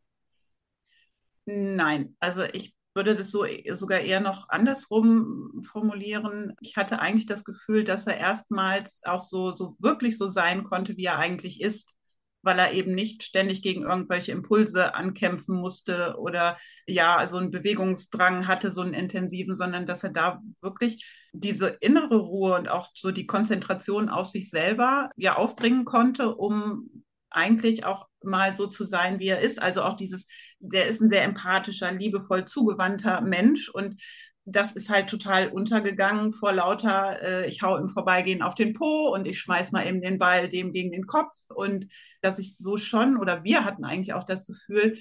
Nein, 1.45 2.15
also 2.19 2.43
ich 2.43 2.76
würde 2.98 3.16
das 3.16 3.32
so 3.32 3.46
sogar 3.75 4.00
eher 4.00 4.20
noch 4.20 4.50
andersrum 4.50 5.63
formulieren. 5.72 6.54
Ich 6.60 6.75
hatte 6.75 7.00
eigentlich 7.00 7.27
das 7.27 7.46
Gefühl, 7.46 7.86
dass 7.86 8.08
er 8.08 8.18
erstmals 8.18 9.01
auch 9.06 9.22
so, 9.22 9.56
so 9.56 9.77
wirklich 9.80 10.18
so 10.18 10.27
sein 10.27 10.66
konnte, 10.66 10.98
wie 10.98 11.06
er 11.06 11.20
eigentlich 11.20 11.62
ist, 11.62 11.96
weil 12.42 12.60
er 12.60 12.74
eben 12.74 12.96
nicht 12.96 13.24
ständig 13.24 13.62
gegen 13.62 13.84
irgendwelche 13.84 14.32
Impulse 14.32 14.96
ankämpfen 14.96 15.56
musste 15.56 16.16
oder 16.18 16.58
ja, 16.88 17.25
so 17.27 17.38
einen 17.38 17.51
Bewegungsdrang 17.51 18.48
hatte, 18.48 18.72
so 18.72 18.82
einen 18.82 18.94
intensiven, 18.94 19.56
sondern 19.56 19.86
dass 19.86 20.04
er 20.04 20.12
da 20.12 20.42
wirklich 20.62 21.06
diese 21.34 21.68
innere 21.80 22.18
Ruhe 22.18 22.56
und 22.56 22.68
auch 22.68 22.88
so 22.96 23.12
die 23.12 23.27
Konzentration 23.27 24.10
auf 24.10 24.27
sich 24.27 24.50
selber 24.50 25.12
ja 25.16 25.36
aufbringen 25.36 25.86
konnte, 25.86 26.36
um 26.36 27.04
eigentlich 27.30 27.86
auch 27.86 28.08
mal 28.27 28.53
so 28.53 28.67
zu 28.67 28.86
sein, 28.86 29.19
wie 29.19 29.29
er 29.29 29.39
ist. 29.39 29.62
Also 29.62 29.81
auch 29.84 29.96
dieses, 29.96 30.27
der 30.60 30.88
ist 30.88 31.01
ein 31.01 31.10
sehr 31.10 31.24
empathischer, 31.24 31.91
liebevoll 31.91 32.46
zugewandter 32.46 33.22
Mensch 33.22 33.69
und 33.69 34.01
das 34.50 34.72
ist 34.72 34.89
halt 34.89 35.10
total 35.10 35.50
untergegangen 35.50 36.31
vor 36.31 36.53
lauter, 36.53 37.22
äh, 37.22 37.50
ich 37.50 37.62
hau 37.63 37.75
im 37.75 37.89
Vorbeigehen 37.89 38.41
auf 38.41 38.55
den 38.55 38.74
Po 38.74 39.13
und 39.13 39.27
ich 39.27 39.39
schmeiß 39.39 39.74
mal 39.74 39.86
eben 39.86 40.01
den 40.01 40.17
Ball 40.17 40.48
dem 40.48 40.72
gegen 40.72 40.91
den 40.91 41.05
Kopf 41.05 41.36
und 41.50 41.88
dass 42.22 42.39
ich 42.39 42.57
so 42.57 42.77
schon, 42.77 43.17
oder 43.17 43.43
wir 43.43 43.65
hatten 43.65 43.84
eigentlich 43.84 44.13
auch 44.13 44.24
das 44.24 44.48
Gefühl, 44.48 45.00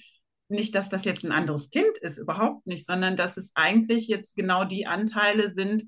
nicht, 0.49 0.75
dass 0.75 0.89
das 0.89 1.05
jetzt 1.05 1.25
ein 1.25 1.33
anderes 1.33 1.71
Kind 1.71 1.97
ist, 2.01 2.19
überhaupt 2.19 2.67
nicht, 2.67 2.87
sondern 2.87 3.17
dass 3.17 3.37
es 3.37 3.53
eigentlich 3.55 4.09
jetzt 4.09 4.37
genau 4.37 4.65
die 4.65 4.87
Anteile 4.87 5.51
sind, 5.51 5.85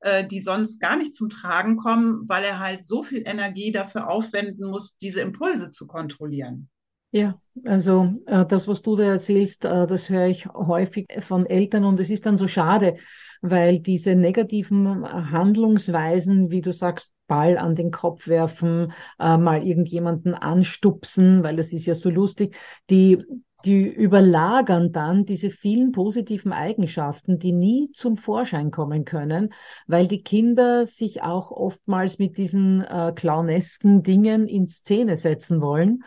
äh, 0.00 0.26
die 0.26 0.40
sonst 0.40 0.80
gar 0.80 0.96
nicht 0.96 1.14
zum 1.14 1.28
Tragen 1.28 1.76
kommen, 1.76 2.28
weil 2.28 2.44
er 2.44 2.58
halt 2.60 2.86
so 2.86 3.02
viel 3.02 3.22
Energie 3.26 3.72
dafür 3.72 4.08
aufwenden 4.08 4.70
muss, 4.70 4.96
diese 4.96 5.20
Impulse 5.20 5.70
zu 5.70 5.86
kontrollieren. 5.86 6.70
Ja, 7.14 7.38
also 7.66 8.14
äh, 8.26 8.46
das, 8.46 8.66
was 8.66 8.80
du 8.80 8.96
da 8.96 9.04
erzählst, 9.04 9.66
äh, 9.66 9.86
das 9.86 10.08
höre 10.08 10.26
ich 10.28 10.46
häufig 10.46 11.06
von 11.20 11.44
Eltern 11.44 11.84
und 11.84 12.00
es 12.00 12.10
ist 12.10 12.24
dann 12.24 12.38
so 12.38 12.48
schade, 12.48 12.96
weil 13.42 13.80
diese 13.80 14.14
negativen 14.14 15.04
Handlungsweisen, 15.30 16.50
wie 16.50 16.62
du 16.62 16.72
sagst, 16.72 17.12
Ball 17.26 17.58
an 17.58 17.74
den 17.74 17.90
Kopf 17.90 18.28
werfen, 18.28 18.92
äh, 19.18 19.36
mal 19.36 19.62
irgendjemanden 19.62 20.34
anstupsen, 20.34 21.42
weil 21.42 21.56
das 21.56 21.72
ist 21.72 21.84
ja 21.84 21.94
so 21.94 22.08
lustig, 22.08 22.56
die 22.88 23.22
die 23.64 23.86
überlagern 23.86 24.90
dann 24.90 25.24
diese 25.24 25.48
vielen 25.50 25.92
positiven 25.92 26.52
Eigenschaften, 26.52 27.38
die 27.38 27.52
nie 27.52 27.90
zum 27.92 28.16
Vorschein 28.16 28.72
kommen 28.72 29.04
können, 29.04 29.52
weil 29.86 30.08
die 30.08 30.24
Kinder 30.24 30.84
sich 30.84 31.22
auch 31.22 31.52
oftmals 31.52 32.18
mit 32.18 32.38
diesen 32.38 32.80
äh, 32.80 33.12
clownesken 33.14 34.02
Dingen 34.02 34.48
in 34.48 34.66
Szene 34.66 35.14
setzen 35.14 35.60
wollen 35.60 36.02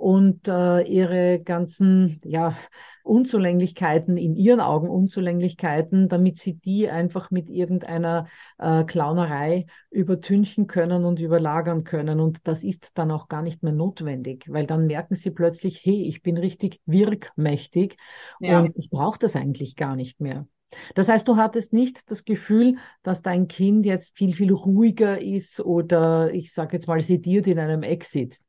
und 0.00 0.48
äh, 0.48 0.80
ihre 0.84 1.40
ganzen 1.40 2.22
ja, 2.24 2.56
Unzulänglichkeiten, 3.04 4.16
in 4.16 4.34
ihren 4.34 4.60
Augen 4.60 4.88
Unzulänglichkeiten, 4.88 6.08
damit 6.08 6.38
sie 6.38 6.54
die 6.54 6.88
einfach 6.88 7.30
mit 7.30 7.50
irgendeiner 7.50 8.26
äh, 8.56 8.84
Clownerei 8.84 9.66
übertünchen 9.90 10.66
können 10.66 11.04
und 11.04 11.20
überlagern 11.20 11.84
können. 11.84 12.18
Und 12.18 12.48
das 12.48 12.64
ist 12.64 12.92
dann 12.96 13.10
auch 13.10 13.28
gar 13.28 13.42
nicht 13.42 13.62
mehr 13.62 13.74
notwendig, 13.74 14.46
weil 14.48 14.66
dann 14.66 14.86
merken 14.86 15.16
sie 15.16 15.32
plötzlich, 15.32 15.84
hey, 15.84 16.06
ich 16.08 16.22
bin 16.22 16.38
richtig 16.38 16.80
wirkmächtig 16.86 17.98
ja. 18.40 18.60
und 18.60 18.72
ich 18.78 18.88
brauche 18.88 19.18
das 19.18 19.36
eigentlich 19.36 19.76
gar 19.76 19.96
nicht 19.96 20.18
mehr. 20.18 20.46
Das 20.94 21.10
heißt, 21.10 21.28
du 21.28 21.36
hattest 21.36 21.74
nicht 21.74 22.10
das 22.10 22.24
Gefühl, 22.24 22.76
dass 23.02 23.20
dein 23.20 23.48
Kind 23.48 23.84
jetzt 23.84 24.16
viel, 24.16 24.32
viel 24.32 24.54
ruhiger 24.54 25.20
ist 25.20 25.60
oder 25.60 26.32
ich 26.32 26.54
sage 26.54 26.76
jetzt 26.76 26.88
mal 26.88 27.02
sediert 27.02 27.46
in 27.46 27.58
einem 27.58 27.82
sitzt. 28.02 28.46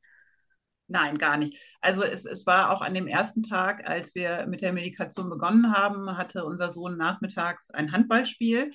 Nein, 0.88 1.16
gar 1.16 1.36
nicht. 1.38 1.56
Also 1.80 2.02
es, 2.02 2.24
es 2.24 2.46
war 2.46 2.70
auch 2.70 2.82
an 2.82 2.94
dem 2.94 3.06
ersten 3.06 3.42
Tag, 3.42 3.88
als 3.88 4.14
wir 4.14 4.46
mit 4.46 4.60
der 4.60 4.72
Medikation 4.72 5.30
begonnen 5.30 5.72
haben, 5.74 6.18
hatte 6.18 6.44
unser 6.44 6.70
Sohn 6.70 6.96
nachmittags 6.98 7.70
ein 7.70 7.92
Handballspiel 7.92 8.70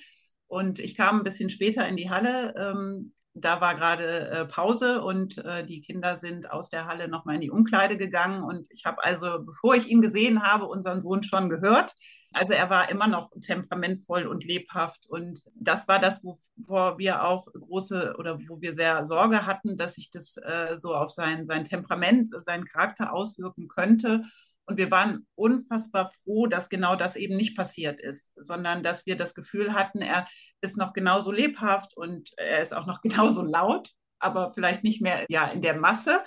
und 0.48 0.80
ich 0.80 0.96
kam 0.96 1.18
ein 1.18 1.24
bisschen 1.24 1.50
später 1.50 1.86
in 1.86 1.96
die 1.96 2.10
Halle. 2.10 2.54
Ähm, 2.56 3.12
da 3.44 3.60
war 3.60 3.74
gerade 3.74 4.30
äh, 4.30 4.44
Pause 4.46 5.02
und 5.02 5.38
äh, 5.38 5.64
die 5.64 5.80
Kinder 5.80 6.18
sind 6.18 6.50
aus 6.50 6.70
der 6.70 6.86
Halle 6.86 7.08
nochmal 7.08 7.36
in 7.36 7.40
die 7.40 7.50
Umkleide 7.50 7.96
gegangen. 7.96 8.42
Und 8.42 8.66
ich 8.70 8.84
habe 8.84 9.02
also, 9.04 9.40
bevor 9.44 9.74
ich 9.74 9.86
ihn 9.88 10.00
gesehen 10.00 10.42
habe, 10.42 10.66
unseren 10.66 11.00
Sohn 11.00 11.22
schon 11.22 11.48
gehört. 11.48 11.94
Also 12.32 12.52
er 12.52 12.68
war 12.68 12.90
immer 12.90 13.08
noch 13.08 13.30
temperamentvoll 13.40 14.26
und 14.26 14.44
lebhaft. 14.44 15.06
Und 15.06 15.44
das 15.54 15.88
war 15.88 15.98
das, 15.98 16.22
wovor 16.22 16.98
wir 16.98 17.24
auch 17.24 17.46
große 17.52 18.16
oder 18.18 18.38
wo 18.48 18.60
wir 18.60 18.74
sehr 18.74 19.04
Sorge 19.04 19.46
hatten, 19.46 19.76
dass 19.76 19.94
sich 19.94 20.10
das 20.10 20.36
äh, 20.36 20.76
so 20.78 20.94
auf 20.94 21.10
sein, 21.10 21.46
sein 21.46 21.64
Temperament, 21.64 22.28
seinen 22.44 22.64
Charakter 22.64 23.12
auswirken 23.12 23.68
könnte. 23.68 24.22
Und 24.68 24.76
wir 24.76 24.90
waren 24.90 25.26
unfassbar 25.34 26.08
froh, 26.08 26.46
dass 26.46 26.68
genau 26.68 26.94
das 26.94 27.16
eben 27.16 27.36
nicht 27.36 27.56
passiert 27.56 28.00
ist, 28.00 28.32
sondern 28.36 28.82
dass 28.82 29.06
wir 29.06 29.16
das 29.16 29.34
Gefühl 29.34 29.72
hatten, 29.72 30.02
er 30.02 30.26
ist 30.60 30.76
noch 30.76 30.92
genauso 30.92 31.32
lebhaft 31.32 31.96
und 31.96 32.30
er 32.36 32.62
ist 32.62 32.74
auch 32.74 32.86
noch 32.86 33.00
genauso 33.02 33.42
laut, 33.42 33.92
aber 34.18 34.52
vielleicht 34.52 34.84
nicht 34.84 35.00
mehr 35.00 35.24
ja 35.30 35.48
in 35.48 35.62
der 35.62 35.74
Masse, 35.74 36.22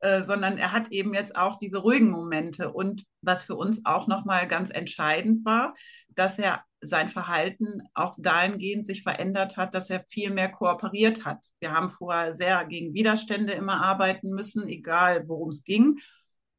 äh, 0.00 0.22
sondern 0.24 0.58
er 0.58 0.72
hat 0.72 0.88
eben 0.90 1.14
jetzt 1.14 1.36
auch 1.36 1.56
diese 1.60 1.78
ruhigen 1.78 2.10
Momente. 2.10 2.72
Und 2.72 3.04
was 3.22 3.44
für 3.44 3.54
uns 3.54 3.86
auch 3.86 4.08
nochmal 4.08 4.48
ganz 4.48 4.70
entscheidend 4.70 5.44
war, 5.44 5.72
dass 6.08 6.36
er 6.36 6.64
sein 6.80 7.08
Verhalten 7.08 7.80
auch 7.94 8.16
dahingehend 8.18 8.88
sich 8.88 9.04
verändert 9.04 9.56
hat, 9.56 9.72
dass 9.72 9.88
er 9.88 10.04
viel 10.08 10.30
mehr 10.30 10.50
kooperiert 10.50 11.24
hat. 11.24 11.46
Wir 11.60 11.70
haben 11.70 11.88
vorher 11.88 12.34
sehr 12.34 12.64
gegen 12.64 12.92
Widerstände 12.92 13.52
immer 13.52 13.82
arbeiten 13.84 14.30
müssen, 14.30 14.66
egal 14.66 15.28
worum 15.28 15.50
es 15.50 15.62
ging. 15.62 15.96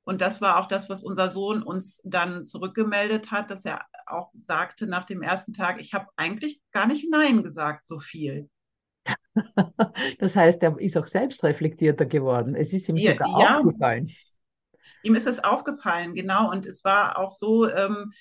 Und 0.05 0.21
das 0.21 0.39
war 0.39 0.59
auch 0.59 0.67
das, 0.67 0.87
was 0.87 1.03
unser 1.03 1.31
Sohn 1.31 1.63
uns 1.63 1.99
dann 2.05 2.45
zurückgemeldet 2.45 3.31
hat, 3.31 3.49
dass 3.49 3.65
er 3.65 3.81
auch 4.05 4.31
sagte 4.35 4.85
nach 4.85 5.05
dem 5.05 5.23
ersten 5.23 5.51
Tag, 5.51 5.81
ich 5.81 5.93
habe 5.93 6.07
eigentlich 6.15 6.61
gar 6.71 6.87
nicht 6.87 7.09
Nein 7.09 7.43
gesagt, 7.43 7.87
so 7.87 7.99
viel. 7.99 8.49
Das 10.19 10.35
heißt, 10.35 10.63
er 10.63 10.79
ist 10.79 10.97
auch 10.97 11.07
selbst 11.07 11.43
reflektierter 11.43 12.05
geworden. 12.05 12.55
Es 12.55 12.73
ist 12.73 12.87
ihm 12.87 12.97
ja, 12.97 13.13
sogar 13.13 13.39
ja, 13.39 13.59
aufgefallen. 13.59 14.09
Ihm 15.03 15.15
ist 15.15 15.27
es 15.27 15.43
aufgefallen, 15.43 16.13
genau. 16.13 16.49
Und 16.49 16.65
es 16.65 16.83
war 16.83 17.17
auch 17.17 17.31
so, 17.31 17.69
ähm, 17.69 18.11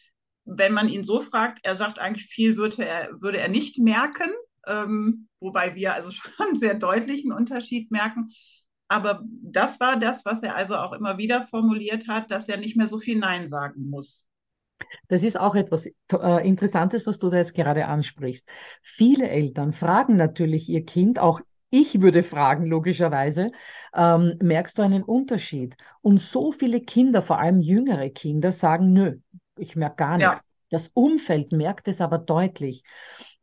wenn 0.45 0.73
man 0.73 0.88
ihn 0.88 1.05
so 1.05 1.21
fragt, 1.21 1.61
er 1.62 1.76
sagt 1.76 1.99
eigentlich, 1.99 2.26
viel 2.26 2.57
würde 2.57 2.87
er, 2.87 3.11
würde 3.21 3.38
er 3.38 3.49
nicht 3.49 3.79
merken, 3.79 4.29
ähm, 4.67 5.29
wobei 5.41 5.75
wir 5.75 5.95
also 5.95 6.11
schon 6.11 6.33
einen 6.38 6.59
sehr 6.59 6.75
deutlichen 6.75 7.33
Unterschied 7.33 7.91
merken. 7.91 8.29
Aber 8.88 9.23
das 9.43 9.81
war 9.81 9.99
das, 9.99 10.25
was 10.25 10.43
er 10.43 10.57
also 10.57 10.76
auch 10.76 10.93
immer 10.93 11.19
wieder 11.19 11.45
formuliert 11.45 12.09
hat, 12.09 12.31
dass 12.31 12.49
er 12.49 12.59
nicht 12.59 12.76
mehr 12.76 12.88
so 12.88 12.99
viel 12.99 13.19
Nein 13.19 13.47
sagen 13.47 13.88
muss. 13.88 14.29
Das 15.09 15.23
ist 15.23 15.38
auch 15.38 15.55
etwas 15.55 15.87
äh, 15.87 16.47
Interessantes, 16.47 17.07
was 17.07 17.19
du 17.19 17.31
da 17.31 17.38
jetzt 17.38 17.55
gerade 17.55 17.87
ansprichst. 17.87 18.49
Viele 18.83 19.29
Eltern 19.29 19.73
fragen 19.73 20.17
natürlich 20.17 20.69
ihr 20.69 20.85
Kind, 20.85 21.19
auch 21.19 21.41
ich 21.71 22.00
würde 22.00 22.23
fragen, 22.23 22.67
logischerweise, 22.67 23.50
ähm, 23.95 24.38
merkst 24.41 24.79
du 24.79 24.83
einen 24.83 25.03
Unterschied? 25.03 25.76
Und 26.03 26.21
so 26.21 26.53
viele 26.53 26.81
Kinder, 26.81 27.21
vor 27.23 27.41
allem 27.41 27.61
jüngere 27.61 28.11
Kinder, 28.11 28.53
sagen, 28.53 28.93
nö, 28.93 29.17
ich 29.57 29.75
merke 29.75 29.97
gar 29.97 30.19
nichts. 30.19 30.33
Ja. 30.33 30.41
Das 30.71 30.91
Umfeld 30.95 31.53
merkt 31.53 31.88
es 31.88 32.00
aber 32.00 32.19
deutlich. 32.19 32.85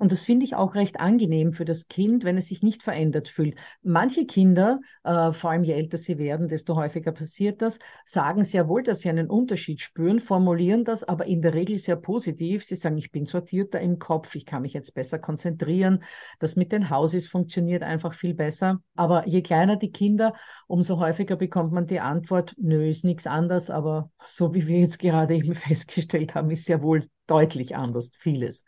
Und 0.01 0.11
das 0.11 0.23
finde 0.23 0.45
ich 0.45 0.55
auch 0.55 0.73
recht 0.73 0.99
angenehm 0.99 1.53
für 1.53 1.63
das 1.63 1.87
Kind, 1.87 2.23
wenn 2.23 2.35
es 2.35 2.47
sich 2.47 2.63
nicht 2.63 2.81
verändert 2.81 3.29
fühlt. 3.29 3.53
Manche 3.83 4.25
Kinder, 4.25 4.79
äh, 5.03 5.31
vor 5.31 5.51
allem 5.51 5.63
je 5.63 5.73
älter 5.73 5.97
sie 5.97 6.17
werden, 6.17 6.47
desto 6.47 6.75
häufiger 6.75 7.11
passiert 7.11 7.61
das, 7.61 7.77
sagen 8.03 8.43
sehr 8.43 8.67
wohl, 8.67 8.81
dass 8.81 9.01
sie 9.01 9.09
einen 9.09 9.29
Unterschied 9.29 9.79
spüren, 9.79 10.19
formulieren 10.19 10.85
das 10.85 11.03
aber 11.03 11.27
in 11.27 11.43
der 11.43 11.53
Regel 11.53 11.77
sehr 11.77 11.97
positiv. 11.97 12.65
Sie 12.65 12.77
sagen, 12.77 12.97
ich 12.97 13.11
bin 13.11 13.27
sortierter 13.27 13.79
im 13.79 13.99
Kopf, 13.99 14.33
ich 14.33 14.47
kann 14.47 14.63
mich 14.63 14.73
jetzt 14.73 14.95
besser 14.95 15.19
konzentrieren. 15.19 16.03
Das 16.39 16.55
mit 16.55 16.71
den 16.71 16.89
Hauses 16.89 17.27
funktioniert 17.27 17.83
einfach 17.83 18.15
viel 18.15 18.33
besser. 18.33 18.81
Aber 18.95 19.27
je 19.27 19.43
kleiner 19.43 19.75
die 19.75 19.91
Kinder, 19.91 20.33
umso 20.65 20.97
häufiger 20.97 21.35
bekommt 21.35 21.73
man 21.73 21.85
die 21.85 21.99
Antwort, 21.99 22.55
nö, 22.57 22.89
ist 22.89 23.05
nichts 23.05 23.27
anders. 23.27 23.69
Aber 23.69 24.09
so 24.25 24.55
wie 24.55 24.67
wir 24.67 24.79
jetzt 24.79 24.97
gerade 24.97 25.35
eben 25.35 25.53
festgestellt 25.53 26.33
haben, 26.33 26.49
ist 26.49 26.65
sehr 26.65 26.81
wohl 26.81 27.05
deutlich 27.27 27.75
anders, 27.75 28.09
vieles 28.17 28.65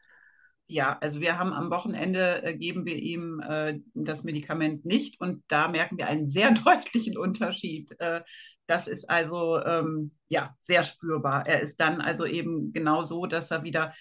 ja, 0.67 0.97
also 1.01 1.19
wir 1.19 1.37
haben 1.37 1.53
am 1.53 1.69
Wochenende 1.69 2.43
äh, 2.43 2.55
geben 2.55 2.85
wir 2.85 2.95
ihm 2.95 3.41
äh, 3.41 3.79
das 3.93 4.23
Medikament 4.23 4.85
nicht 4.85 5.19
und 5.19 5.43
da 5.47 5.67
merken 5.67 5.97
wir 5.97 6.07
einen 6.07 6.27
sehr 6.27 6.51
deutlichen 6.65 7.17
Unterschied. 7.17 7.93
Äh, 7.99 8.21
das 8.67 8.87
ist 8.87 9.09
also 9.09 9.61
ähm, 9.63 10.11
ja 10.29 10.55
sehr 10.59 10.83
spürbar. 10.83 11.45
Er 11.47 11.61
ist 11.61 11.79
dann 11.79 12.01
also 12.01 12.25
eben 12.25 12.71
genau 12.71 13.03
so, 13.03 13.25
dass 13.25 13.51
er 13.51 13.63
wieder, 13.63 13.93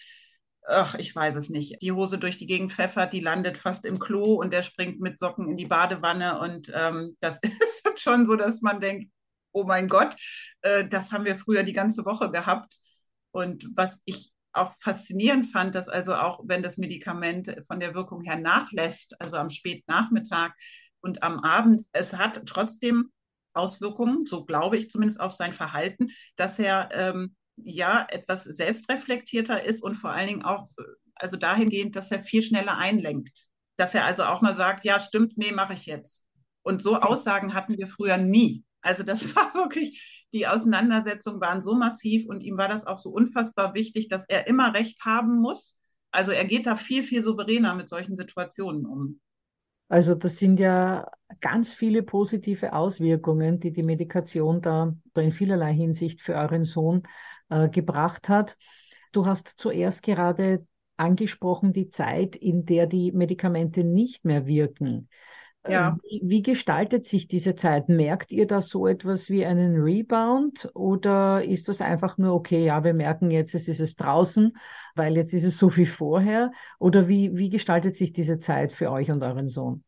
ach, 0.66 0.94
ich 0.94 1.14
weiß 1.14 1.34
es 1.34 1.48
nicht, 1.48 1.82
die 1.82 1.92
Hose 1.92 2.18
durch 2.18 2.38
die 2.38 2.46
Gegend 2.46 2.72
pfeffert, 2.72 3.12
die 3.12 3.20
landet 3.20 3.58
fast 3.58 3.84
im 3.84 3.98
Klo 3.98 4.34
und 4.34 4.52
der 4.52 4.62
springt 4.62 5.00
mit 5.00 5.18
Socken 5.18 5.48
in 5.48 5.56
die 5.56 5.66
Badewanne 5.66 6.38
und 6.40 6.70
ähm, 6.74 7.16
das 7.20 7.40
ist 7.42 7.82
schon 8.00 8.26
so, 8.26 8.36
dass 8.36 8.62
man 8.62 8.80
denkt, 8.80 9.10
oh 9.52 9.64
mein 9.64 9.88
Gott, 9.88 10.14
äh, 10.62 10.86
das 10.88 11.12
haben 11.12 11.24
wir 11.24 11.36
früher 11.36 11.62
die 11.62 11.72
ganze 11.72 12.04
Woche 12.04 12.30
gehabt. 12.30 12.76
Und 13.32 13.66
was 13.74 14.00
ich 14.04 14.32
auch 14.52 14.74
faszinierend 14.74 15.50
fand, 15.50 15.74
dass 15.74 15.88
also 15.88 16.14
auch 16.14 16.40
wenn 16.44 16.62
das 16.62 16.78
Medikament 16.78 17.54
von 17.66 17.80
der 17.80 17.94
Wirkung 17.94 18.22
her 18.22 18.36
nachlässt, 18.36 19.20
also 19.20 19.36
am 19.36 19.50
Spätnachmittag 19.50 20.52
und 21.00 21.22
am 21.22 21.40
Abend, 21.40 21.82
es 21.92 22.14
hat 22.14 22.42
trotzdem 22.46 23.10
Auswirkungen, 23.54 24.26
so 24.26 24.44
glaube 24.44 24.76
ich 24.76 24.90
zumindest 24.90 25.20
auf 25.20 25.32
sein 25.32 25.52
Verhalten, 25.52 26.08
dass 26.36 26.58
er 26.58 26.90
ähm, 26.92 27.36
ja 27.56 28.06
etwas 28.10 28.44
selbstreflektierter 28.44 29.62
ist 29.64 29.82
und 29.82 29.94
vor 29.94 30.10
allen 30.10 30.28
Dingen 30.28 30.42
auch 30.42 30.68
also 31.14 31.36
dahingehend, 31.36 31.96
dass 31.96 32.10
er 32.10 32.20
viel 32.20 32.42
schneller 32.42 32.76
einlenkt. 32.76 33.46
Dass 33.76 33.94
er 33.94 34.04
also 34.04 34.24
auch 34.24 34.42
mal 34.42 34.56
sagt, 34.56 34.84
ja, 34.84 35.00
stimmt, 35.00 35.38
nee, 35.38 35.52
mache 35.52 35.74
ich 35.74 35.86
jetzt. 35.86 36.26
Und 36.62 36.82
so 36.82 36.96
Aussagen 36.96 37.54
hatten 37.54 37.76
wir 37.78 37.86
früher 37.86 38.18
nie. 38.18 38.64
Also 38.82 39.02
das 39.04 39.24
war 39.36 39.54
wirklich, 39.54 40.26
die 40.32 40.46
Auseinandersetzungen 40.46 41.40
waren 41.40 41.62
so 41.62 41.74
massiv 41.74 42.26
und 42.26 42.42
ihm 42.42 42.58
war 42.58 42.68
das 42.68 42.86
auch 42.86 42.98
so 42.98 43.10
unfassbar 43.10 43.74
wichtig, 43.74 44.08
dass 44.08 44.28
er 44.28 44.46
immer 44.46 44.74
recht 44.74 45.00
haben 45.04 45.40
muss. 45.40 45.78
Also 46.10 46.30
er 46.30 46.44
geht 46.44 46.66
da 46.66 46.76
viel, 46.76 47.04
viel 47.04 47.22
souveräner 47.22 47.74
mit 47.74 47.88
solchen 47.88 48.16
Situationen 48.16 48.84
um. 48.84 49.20
Also 49.88 50.14
das 50.14 50.36
sind 50.36 50.58
ja 50.58 51.10
ganz 51.40 51.74
viele 51.74 52.02
positive 52.02 52.72
Auswirkungen, 52.72 53.60
die 53.60 53.72
die 53.72 53.82
Medikation 53.82 54.62
da 54.62 54.94
in 55.14 55.32
vielerlei 55.32 55.74
Hinsicht 55.74 56.22
für 56.22 56.34
euren 56.34 56.64
Sohn 56.64 57.02
äh, 57.50 57.68
gebracht 57.68 58.28
hat. 58.28 58.56
Du 59.12 59.26
hast 59.26 59.48
zuerst 59.48 60.02
gerade 60.02 60.66
angesprochen 60.96 61.72
die 61.72 61.88
Zeit, 61.88 62.36
in 62.36 62.64
der 62.64 62.86
die 62.86 63.12
Medikamente 63.12 63.84
nicht 63.84 64.24
mehr 64.24 64.46
wirken. 64.46 65.08
Ja. 65.68 65.96
Wie, 66.02 66.20
wie, 66.24 66.42
gestaltet 66.42 67.06
sich 67.06 67.28
diese 67.28 67.54
Zeit? 67.54 67.88
Merkt 67.88 68.32
ihr 68.32 68.46
da 68.48 68.60
so 68.60 68.88
etwas 68.88 69.30
wie 69.30 69.46
einen 69.46 69.80
Rebound 69.80 70.68
oder 70.74 71.44
ist 71.44 71.68
das 71.68 71.80
einfach 71.80 72.18
nur, 72.18 72.34
okay, 72.34 72.64
ja, 72.64 72.82
wir 72.82 72.94
merken 72.94 73.30
jetzt, 73.30 73.54
es 73.54 73.68
ist 73.68 73.80
es 73.80 73.94
draußen, 73.94 74.56
weil 74.96 75.16
jetzt 75.16 75.32
ist 75.32 75.44
es 75.44 75.58
so 75.58 75.76
wie 75.76 75.86
vorher? 75.86 76.50
Oder 76.80 77.06
wie, 77.08 77.36
wie 77.36 77.48
gestaltet 77.48 77.94
sich 77.94 78.12
diese 78.12 78.38
Zeit 78.38 78.72
für 78.72 78.90
euch 78.90 79.10
und 79.12 79.22
euren 79.22 79.48
Sohn? 79.48 79.84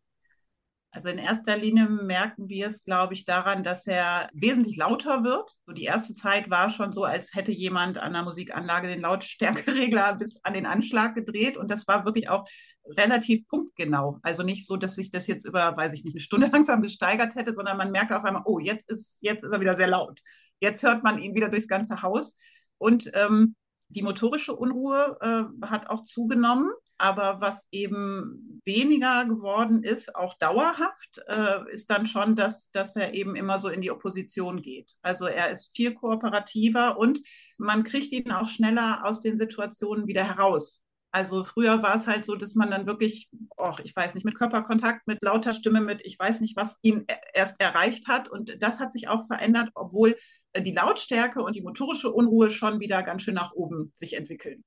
Also 0.94 1.08
in 1.08 1.18
erster 1.18 1.56
Linie 1.56 1.88
merken 1.88 2.48
wir 2.48 2.68
es, 2.68 2.84
glaube 2.84 3.14
ich, 3.14 3.24
daran, 3.24 3.64
dass 3.64 3.84
er 3.88 4.28
wesentlich 4.32 4.76
lauter 4.76 5.24
wird. 5.24 5.50
So 5.66 5.72
die 5.72 5.82
erste 5.82 6.14
Zeit 6.14 6.50
war 6.50 6.70
schon 6.70 6.92
so, 6.92 7.02
als 7.02 7.34
hätte 7.34 7.50
jemand 7.50 7.98
an 7.98 8.12
der 8.12 8.22
Musikanlage 8.22 8.86
den 8.86 9.00
Lautstärkeregler 9.00 10.14
bis 10.18 10.38
an 10.44 10.54
den 10.54 10.66
Anschlag 10.66 11.16
gedreht. 11.16 11.56
Und 11.56 11.72
das 11.72 11.88
war 11.88 12.04
wirklich 12.04 12.28
auch 12.28 12.46
relativ 12.84 13.48
punktgenau. 13.48 14.20
Also 14.22 14.44
nicht 14.44 14.66
so, 14.66 14.76
dass 14.76 14.94
sich 14.94 15.10
das 15.10 15.26
jetzt 15.26 15.44
über, 15.44 15.76
weiß 15.76 15.94
ich 15.94 16.04
nicht, 16.04 16.14
eine 16.14 16.20
Stunde 16.20 16.46
langsam 16.52 16.80
gesteigert 16.80 17.34
hätte, 17.34 17.56
sondern 17.56 17.76
man 17.76 17.90
merkt 17.90 18.12
auf 18.12 18.24
einmal, 18.24 18.42
oh, 18.44 18.60
jetzt 18.60 18.88
ist, 18.88 19.18
jetzt 19.20 19.42
ist 19.42 19.50
er 19.50 19.60
wieder 19.60 19.76
sehr 19.76 19.88
laut. 19.88 20.20
Jetzt 20.60 20.84
hört 20.84 21.02
man 21.02 21.18
ihn 21.18 21.34
wieder 21.34 21.48
durchs 21.48 21.66
ganze 21.66 22.02
Haus. 22.02 22.34
Und 22.78 23.10
ähm, 23.14 23.56
die 23.88 24.02
motorische 24.02 24.54
Unruhe 24.54 25.16
äh, 25.20 25.66
hat 25.66 25.90
auch 25.90 26.02
zugenommen. 26.02 26.70
Aber 26.96 27.40
was 27.40 27.66
eben 27.72 28.60
weniger 28.64 29.24
geworden 29.24 29.82
ist, 29.82 30.14
auch 30.14 30.38
dauerhaft, 30.38 31.20
äh, 31.26 31.70
ist 31.70 31.90
dann 31.90 32.06
schon, 32.06 32.36
dass, 32.36 32.70
dass 32.70 32.94
er 32.96 33.14
eben 33.14 33.34
immer 33.36 33.58
so 33.58 33.68
in 33.68 33.80
die 33.80 33.90
Opposition 33.90 34.62
geht. 34.62 34.96
Also 35.02 35.26
er 35.26 35.50
ist 35.50 35.74
viel 35.74 35.94
kooperativer 35.94 36.96
und 36.96 37.20
man 37.58 37.82
kriegt 37.82 38.12
ihn 38.12 38.30
auch 38.30 38.46
schneller 38.46 39.04
aus 39.04 39.20
den 39.20 39.36
Situationen 39.38 40.06
wieder 40.06 40.24
heraus. 40.24 40.80
Also 41.14 41.44
früher 41.44 41.80
war 41.80 41.94
es 41.94 42.08
halt 42.08 42.24
so, 42.24 42.34
dass 42.34 42.56
man 42.56 42.72
dann 42.72 42.86
wirklich, 42.86 43.28
oh, 43.56 43.74
ich 43.84 43.94
weiß 43.94 44.16
nicht, 44.16 44.24
mit 44.24 44.34
Körperkontakt, 44.34 45.06
mit 45.06 45.18
lauter 45.22 45.52
Stimme, 45.52 45.80
mit 45.80 46.00
ich 46.04 46.18
weiß 46.18 46.40
nicht, 46.40 46.56
was 46.56 46.76
ihn 46.82 47.06
erst 47.32 47.60
erreicht 47.60 48.08
hat. 48.08 48.28
Und 48.28 48.60
das 48.60 48.80
hat 48.80 48.90
sich 48.90 49.06
auch 49.06 49.24
verändert, 49.28 49.70
obwohl 49.74 50.16
die 50.58 50.72
Lautstärke 50.72 51.40
und 51.40 51.54
die 51.54 51.62
motorische 51.62 52.10
Unruhe 52.10 52.50
schon 52.50 52.80
wieder 52.80 53.04
ganz 53.04 53.22
schön 53.22 53.34
nach 53.34 53.52
oben 53.52 53.92
sich 53.94 54.14
entwickeln. 54.14 54.64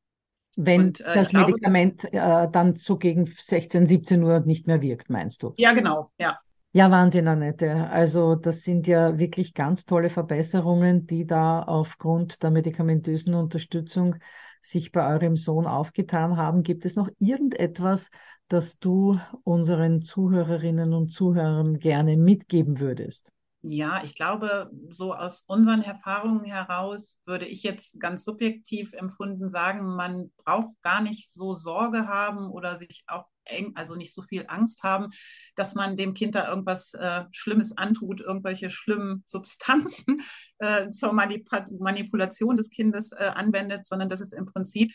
Wenn 0.57 0.87
und, 0.87 1.01
äh, 1.01 1.13
das 1.13 1.33
Medikament 1.33 2.01
glaube, 2.01 2.17
äh, 2.17 2.51
dann 2.51 2.75
so 2.77 2.97
gegen 2.97 3.27
16, 3.27 3.85
17 3.85 4.23
Uhr 4.23 4.39
nicht 4.39 4.65
mehr 4.65 4.81
wirkt, 4.81 5.09
meinst 5.09 5.43
du? 5.43 5.53
Ja, 5.57 5.71
genau, 5.71 6.11
ja. 6.19 6.39
Ja, 6.73 6.91
Wahnsinn, 6.91 7.27
Annette. 7.27 7.87
Also 7.89 8.35
das 8.35 8.61
sind 8.61 8.87
ja 8.87 9.17
wirklich 9.17 9.53
ganz 9.53 9.85
tolle 9.85 10.09
Verbesserungen, 10.09 11.07
die 11.07 11.25
da 11.25 11.61
aufgrund 11.61 12.43
der 12.43 12.51
medikamentösen 12.51 13.33
Unterstützung 13.35 14.15
sich 14.61 14.91
bei 14.91 15.07
eurem 15.07 15.35
Sohn 15.35 15.65
aufgetan 15.65 16.37
haben. 16.37 16.63
Gibt 16.63 16.85
es 16.85 16.95
noch 16.95 17.09
irgendetwas, 17.19 18.11
das 18.47 18.79
du 18.79 19.19
unseren 19.43 20.01
Zuhörerinnen 20.01 20.93
und 20.93 21.07
Zuhörern 21.07 21.79
gerne 21.79 22.17
mitgeben 22.17 22.79
würdest? 22.79 23.31
Ja, 23.61 24.03
ich 24.03 24.15
glaube, 24.15 24.69
so 24.89 25.13
aus 25.13 25.41
unseren 25.47 25.81
Erfahrungen 25.81 26.45
heraus 26.45 27.19
würde 27.25 27.45
ich 27.47 27.63
jetzt 27.63 27.99
ganz 27.99 28.23
subjektiv 28.23 28.93
empfunden 28.93 29.49
sagen, 29.49 29.95
man 29.95 30.31
braucht 30.37 30.79
gar 30.83 31.01
nicht 31.01 31.31
so 31.31 31.55
Sorge 31.55 32.07
haben 32.07 32.49
oder 32.51 32.77
sich 32.77 33.03
auch 33.07 33.25
eng, 33.45 33.73
also 33.75 33.95
nicht 33.95 34.13
so 34.13 34.21
viel 34.21 34.45
Angst 34.47 34.83
haben, 34.83 35.07
dass 35.55 35.73
man 35.73 35.97
dem 35.97 36.13
Kind 36.13 36.35
da 36.35 36.47
irgendwas 36.47 36.93
äh, 36.93 37.23
Schlimmes 37.31 37.75
antut, 37.77 38.21
irgendwelche 38.21 38.69
schlimmen 38.69 39.23
Substanzen 39.25 40.21
äh, 40.59 40.91
zur 40.91 41.13
Manip 41.13 41.49
Manipulation 41.79 42.57
des 42.57 42.69
Kindes 42.69 43.11
äh, 43.11 43.31
anwendet, 43.33 43.87
sondern 43.87 44.07
dass 44.07 44.21
es 44.21 44.33
im 44.33 44.45
Prinzip 44.45 44.93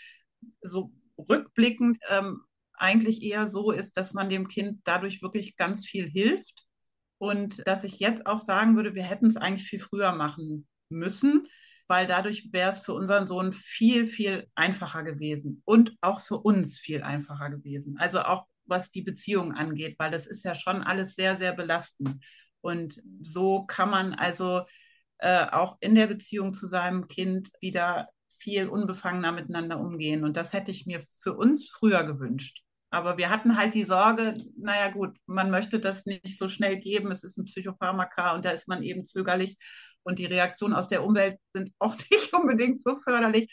so 0.62 0.92
rückblickend 1.18 1.98
ähm, 2.08 2.42
eigentlich 2.74 3.22
eher 3.22 3.48
so 3.48 3.72
ist, 3.72 3.96
dass 3.96 4.14
man 4.14 4.28
dem 4.28 4.46
Kind 4.46 4.80
dadurch 4.84 5.20
wirklich 5.20 5.56
ganz 5.56 5.84
viel 5.84 6.08
hilft 6.08 6.64
und 7.22 7.64
dass 7.68 7.84
ich 7.84 8.00
jetzt 8.00 8.26
auch 8.26 8.40
sagen 8.40 8.74
würde, 8.74 8.96
wir 8.96 9.04
hätten 9.04 9.26
es 9.26 9.36
eigentlich 9.36 9.68
viel 9.68 9.78
früher 9.78 10.10
machen 10.10 10.66
müssen, 10.88 11.44
weil 11.86 12.08
dadurch 12.08 12.48
wäre 12.50 12.70
es 12.70 12.80
für 12.80 12.94
unseren 12.94 13.28
Sohn 13.28 13.52
viel, 13.52 14.08
viel 14.08 14.48
einfacher 14.56 15.04
gewesen 15.04 15.62
und 15.64 15.94
auch 16.00 16.20
für 16.20 16.38
uns 16.38 16.80
viel 16.80 17.04
einfacher 17.04 17.48
gewesen. 17.48 17.96
Also 17.96 18.22
auch 18.22 18.48
was 18.64 18.90
die 18.90 19.02
Beziehung 19.02 19.52
angeht, 19.52 19.94
weil 20.00 20.10
das 20.10 20.26
ist 20.26 20.42
ja 20.42 20.56
schon 20.56 20.82
alles 20.82 21.14
sehr, 21.14 21.36
sehr 21.36 21.52
belastend. 21.52 22.18
Und 22.60 23.00
so 23.20 23.66
kann 23.66 23.90
man 23.90 24.14
also 24.14 24.62
äh, 25.18 25.46
auch 25.46 25.76
in 25.78 25.94
der 25.94 26.08
Beziehung 26.08 26.52
zu 26.52 26.66
seinem 26.66 27.06
Kind 27.06 27.52
wieder 27.60 28.08
viel 28.38 28.66
unbefangener 28.66 29.30
miteinander 29.30 29.78
umgehen. 29.78 30.24
Und 30.24 30.36
das 30.36 30.52
hätte 30.52 30.72
ich 30.72 30.86
mir 30.86 31.00
für 31.22 31.34
uns 31.34 31.70
früher 31.70 32.02
gewünscht. 32.02 32.64
Aber 32.92 33.16
wir 33.16 33.30
hatten 33.30 33.56
halt 33.56 33.72
die 33.72 33.84
Sorge, 33.84 34.36
naja 34.58 34.90
gut, 34.90 35.16
man 35.24 35.50
möchte 35.50 35.80
das 35.80 36.04
nicht 36.04 36.36
so 36.36 36.46
schnell 36.46 36.76
geben, 36.76 37.10
es 37.10 37.24
ist 37.24 37.38
ein 37.38 37.46
Psychopharmaka 37.46 38.34
und 38.34 38.44
da 38.44 38.50
ist 38.50 38.68
man 38.68 38.82
eben 38.82 39.06
zögerlich 39.06 39.56
und 40.02 40.18
die 40.18 40.26
Reaktionen 40.26 40.74
aus 40.74 40.88
der 40.88 41.02
Umwelt 41.02 41.38
sind 41.54 41.72
auch 41.78 41.96
nicht 42.10 42.34
unbedingt 42.34 42.82
so 42.82 42.98
förderlich. 42.98 43.50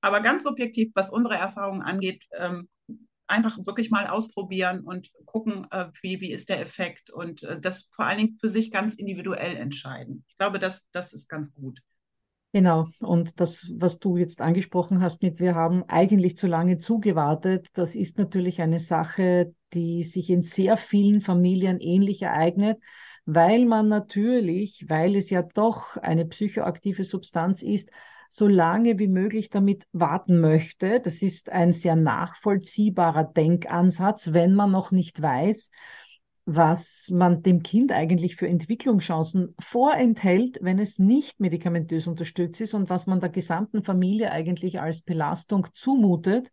Aber 0.00 0.22
ganz 0.22 0.44
subjektiv, 0.44 0.90
was 0.94 1.10
unsere 1.10 1.34
Erfahrungen 1.34 1.82
angeht, 1.82 2.24
ähm, 2.32 2.70
einfach 3.26 3.58
wirklich 3.66 3.90
mal 3.90 4.06
ausprobieren 4.06 4.80
und 4.80 5.10
gucken, 5.26 5.66
äh, 5.70 5.88
wie, 6.00 6.22
wie 6.22 6.32
ist 6.32 6.48
der 6.48 6.62
Effekt 6.62 7.10
und 7.10 7.42
äh, 7.42 7.60
das 7.60 7.88
vor 7.94 8.06
allen 8.06 8.18
Dingen 8.18 8.38
für 8.40 8.48
sich 8.48 8.70
ganz 8.70 8.94
individuell 8.94 9.54
entscheiden. 9.56 10.24
Ich 10.28 10.36
glaube, 10.36 10.58
das, 10.58 10.86
das 10.92 11.12
ist 11.12 11.28
ganz 11.28 11.52
gut. 11.52 11.80
Genau. 12.52 12.86
Und 13.00 13.40
das, 13.40 13.70
was 13.76 13.98
du 13.98 14.16
jetzt 14.16 14.40
angesprochen 14.40 15.02
hast 15.02 15.22
mit, 15.22 15.38
wir 15.38 15.54
haben 15.54 15.84
eigentlich 15.86 16.36
zu 16.38 16.46
lange 16.46 16.78
zugewartet, 16.78 17.66
das 17.74 17.94
ist 17.94 18.16
natürlich 18.16 18.62
eine 18.62 18.78
Sache, 18.78 19.54
die 19.74 20.02
sich 20.02 20.30
in 20.30 20.40
sehr 20.40 20.78
vielen 20.78 21.20
Familien 21.20 21.78
ähnlich 21.78 22.22
ereignet, 22.22 22.78
weil 23.26 23.66
man 23.66 23.88
natürlich, 23.88 24.86
weil 24.88 25.14
es 25.14 25.28
ja 25.28 25.42
doch 25.42 25.98
eine 25.98 26.24
psychoaktive 26.24 27.04
Substanz 27.04 27.62
ist, 27.62 27.90
so 28.30 28.46
lange 28.48 28.98
wie 28.98 29.08
möglich 29.08 29.50
damit 29.50 29.84
warten 29.92 30.40
möchte. 30.40 31.00
Das 31.00 31.20
ist 31.20 31.50
ein 31.50 31.74
sehr 31.74 31.96
nachvollziehbarer 31.96 33.24
Denkansatz, 33.24 34.32
wenn 34.32 34.54
man 34.54 34.70
noch 34.70 34.90
nicht 34.90 35.20
weiß, 35.20 35.70
was 36.50 37.10
man 37.10 37.42
dem 37.42 37.62
Kind 37.62 37.92
eigentlich 37.92 38.36
für 38.36 38.48
Entwicklungschancen 38.48 39.54
vorenthält, 39.60 40.58
wenn 40.62 40.78
es 40.78 40.98
nicht 40.98 41.40
medikamentös 41.40 42.06
unterstützt 42.06 42.62
ist 42.62 42.72
und 42.72 42.88
was 42.88 43.06
man 43.06 43.20
der 43.20 43.28
gesamten 43.28 43.82
Familie 43.84 44.32
eigentlich 44.32 44.80
als 44.80 45.02
Belastung 45.02 45.66
zumutet. 45.74 46.50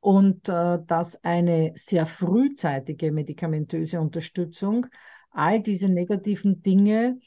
Und 0.00 0.50
äh, 0.50 0.78
dass 0.86 1.24
eine 1.24 1.72
sehr 1.74 2.04
frühzeitige 2.04 3.12
medikamentöse 3.12 3.98
Unterstützung 3.98 4.88
all 5.30 5.62
diese 5.62 5.88
negativen 5.88 6.60
Dinge 6.60 7.18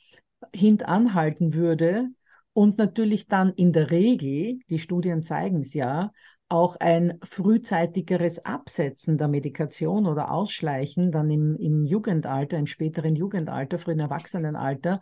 hintanhalten 0.53 1.55
würde 1.55 2.10
und 2.53 2.77
natürlich 2.77 3.25
dann 3.25 3.53
in 3.53 3.73
der 3.73 3.89
Regel, 3.89 4.60
die 4.69 4.77
Studien 4.77 5.23
zeigen 5.23 5.62
es 5.62 5.73
ja, 5.73 6.12
auch 6.49 6.77
ein 6.77 7.19
frühzeitigeres 7.23 8.45
Absetzen 8.45 9.17
der 9.17 9.27
Medikation 9.27 10.07
oder 10.07 10.31
Ausschleichen 10.31 11.12
dann 11.12 11.29
im, 11.29 11.55
im 11.57 11.86
Jugendalter, 11.86 12.57
im 12.57 12.67
späteren 12.67 13.15
Jugendalter, 13.15 13.79
frühen 13.79 13.99
Erwachsenenalter 13.99 15.01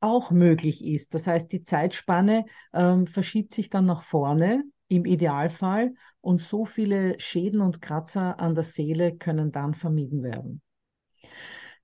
auch 0.00 0.30
möglich 0.30 0.84
ist. 0.84 1.14
Das 1.14 1.26
heißt, 1.26 1.50
die 1.50 1.62
Zeitspanne 1.62 2.44
ähm, 2.74 3.06
verschiebt 3.06 3.54
sich 3.54 3.70
dann 3.70 3.86
nach 3.86 4.02
vorne 4.02 4.64
im 4.88 5.06
Idealfall 5.06 5.94
und 6.20 6.40
so 6.40 6.66
viele 6.66 7.18
Schäden 7.18 7.62
und 7.62 7.80
Kratzer 7.80 8.38
an 8.38 8.54
der 8.54 8.64
Seele 8.64 9.16
können 9.16 9.50
dann 9.50 9.74
vermieden 9.74 10.22
werden. 10.22 10.60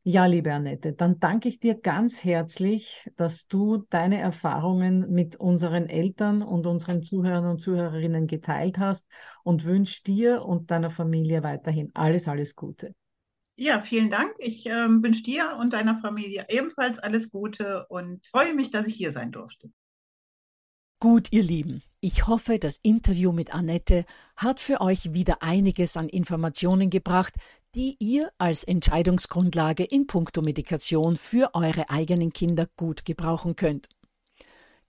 Ja, 0.02 0.24
liebe 0.24 0.52
Annette, 0.52 0.94
dann 0.94 1.20
danke 1.20 1.48
ich 1.50 1.60
dir 1.60 1.74
ganz 1.74 2.24
herzlich, 2.24 3.10
dass 3.16 3.46
du 3.48 3.84
deine 3.90 4.18
Erfahrungen 4.18 5.10
mit 5.12 5.36
unseren 5.36 5.88
Eltern 5.90 6.42
und 6.42 6.66
unseren 6.66 7.02
Zuhörern 7.02 7.46
und 7.46 7.58
Zuhörerinnen 7.58 8.26
geteilt 8.26 8.78
hast 8.78 9.06
und 9.44 9.64
wünsche 9.64 10.02
dir 10.02 10.42
und 10.42 10.70
deiner 10.70 10.90
Familie 10.90 11.42
weiterhin 11.42 11.90
alles, 11.92 12.28
alles 12.28 12.56
Gute. 12.56 12.94
Ja, 13.56 13.82
vielen 13.82 14.08
Dank. 14.08 14.32
Ich 14.38 14.64
äh, 14.64 14.88
wünsche 14.88 15.22
dir 15.22 15.58
und 15.60 15.74
deiner 15.74 15.98
Familie 15.98 16.46
ebenfalls 16.48 16.98
alles 16.98 17.30
Gute 17.30 17.86
und 17.88 18.26
freue 18.26 18.54
mich, 18.54 18.70
dass 18.70 18.86
ich 18.86 18.94
hier 18.94 19.12
sein 19.12 19.32
durfte. 19.32 19.70
Gut, 20.98 21.28
ihr 21.30 21.42
Lieben, 21.42 21.82
ich 22.00 22.26
hoffe, 22.26 22.58
das 22.58 22.78
Interview 22.82 23.32
mit 23.32 23.54
Annette 23.54 24.04
hat 24.36 24.60
für 24.60 24.82
euch 24.82 25.14
wieder 25.14 25.42
einiges 25.42 25.96
an 25.96 26.10
Informationen 26.10 26.90
gebracht, 26.90 27.34
die 27.74 27.96
ihr 28.00 28.33
als 28.38 28.64
Entscheidungsgrundlage 28.64 29.85
in 29.85 30.06
puncto 30.06 30.42
Medikation 30.42 31.16
für 31.16 31.54
eure 31.54 31.88
eigenen 31.88 32.33
Kinder 32.33 32.68
gut 32.76 33.04
gebrauchen 33.04 33.54
könnt. 33.56 33.88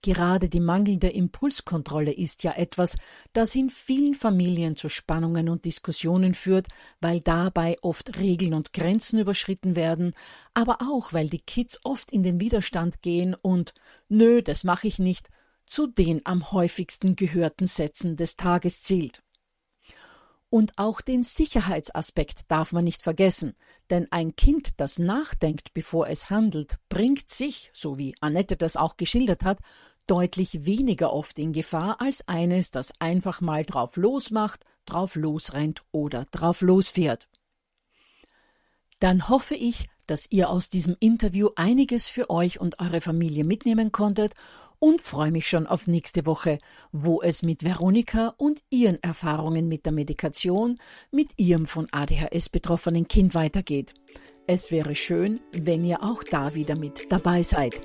Gerade 0.04 0.48
die 0.48 0.58
mangelnde 0.58 1.08
Impulskontrolle 1.08 2.12
ist 2.12 2.42
ja 2.42 2.54
etwas, 2.54 2.96
das 3.32 3.54
in 3.54 3.70
vielen 3.70 4.14
Familien 4.14 4.74
zu 4.74 4.88
Spannungen 4.88 5.48
und 5.48 5.64
Diskussionen 5.64 6.34
führt, 6.34 6.66
weil 7.00 7.20
dabei 7.20 7.76
oft 7.82 8.18
Regeln 8.18 8.52
und 8.52 8.72
Grenzen 8.72 9.20
überschritten 9.20 9.76
werden, 9.76 10.12
aber 10.54 10.78
auch 10.82 11.12
weil 11.12 11.28
die 11.28 11.38
Kids 11.38 11.78
oft 11.84 12.10
in 12.10 12.24
den 12.24 12.40
Widerstand 12.40 13.00
gehen 13.02 13.36
und 13.40 13.74
Nö, 14.08 14.42
das 14.42 14.64
mache 14.64 14.88
ich 14.88 14.98
nicht 14.98 15.28
zu 15.66 15.86
den 15.86 16.20
am 16.24 16.50
häufigsten 16.50 17.14
gehörten 17.14 17.68
Sätzen 17.68 18.16
des 18.16 18.36
Tages 18.36 18.82
zählt. 18.82 19.22
Und 20.52 20.74
auch 20.76 21.00
den 21.00 21.22
Sicherheitsaspekt 21.22 22.42
darf 22.48 22.72
man 22.72 22.84
nicht 22.84 23.00
vergessen, 23.00 23.54
denn 23.88 24.06
ein 24.12 24.36
Kind, 24.36 24.78
das 24.78 24.98
nachdenkt, 24.98 25.72
bevor 25.72 26.08
es 26.08 26.28
handelt, 26.28 26.76
bringt 26.90 27.30
sich, 27.30 27.70
so 27.72 27.96
wie 27.96 28.14
Annette 28.20 28.58
das 28.58 28.76
auch 28.76 28.98
geschildert 28.98 29.44
hat, 29.44 29.60
deutlich 30.06 30.66
weniger 30.66 31.10
oft 31.14 31.38
in 31.38 31.54
Gefahr 31.54 32.02
als 32.02 32.28
eines, 32.28 32.70
das 32.70 32.92
einfach 32.98 33.40
mal 33.40 33.64
drauf 33.64 33.96
losmacht, 33.96 34.66
drauf 34.84 35.16
losrennt 35.16 35.84
oder 35.90 36.26
drauf 36.26 36.60
losfährt. 36.60 37.30
Dann 38.98 39.30
hoffe 39.30 39.54
ich, 39.54 39.88
dass 40.06 40.30
ihr 40.30 40.50
aus 40.50 40.68
diesem 40.68 40.96
Interview 41.00 41.48
einiges 41.56 42.08
für 42.08 42.28
euch 42.28 42.60
und 42.60 42.78
eure 42.78 43.00
Familie 43.00 43.44
mitnehmen 43.44 43.90
konntet 43.90 44.34
und 44.82 45.00
freue 45.00 45.30
mich 45.30 45.48
schon 45.48 45.68
auf 45.68 45.86
nächste 45.86 46.26
Woche, 46.26 46.58
wo 46.90 47.22
es 47.22 47.44
mit 47.44 47.62
Veronika 47.62 48.34
und 48.36 48.64
ihren 48.68 49.00
Erfahrungen 49.00 49.68
mit 49.68 49.86
der 49.86 49.92
Medikation 49.92 50.76
mit 51.12 51.30
ihrem 51.36 51.66
von 51.66 51.86
ADHS 51.92 52.48
betroffenen 52.48 53.06
Kind 53.06 53.36
weitergeht. 53.36 53.94
Es 54.48 54.72
wäre 54.72 54.96
schön, 54.96 55.38
wenn 55.52 55.84
ihr 55.84 56.02
auch 56.02 56.24
da 56.24 56.56
wieder 56.56 56.74
mit 56.74 57.12
dabei 57.12 57.44
seid. 57.44 57.80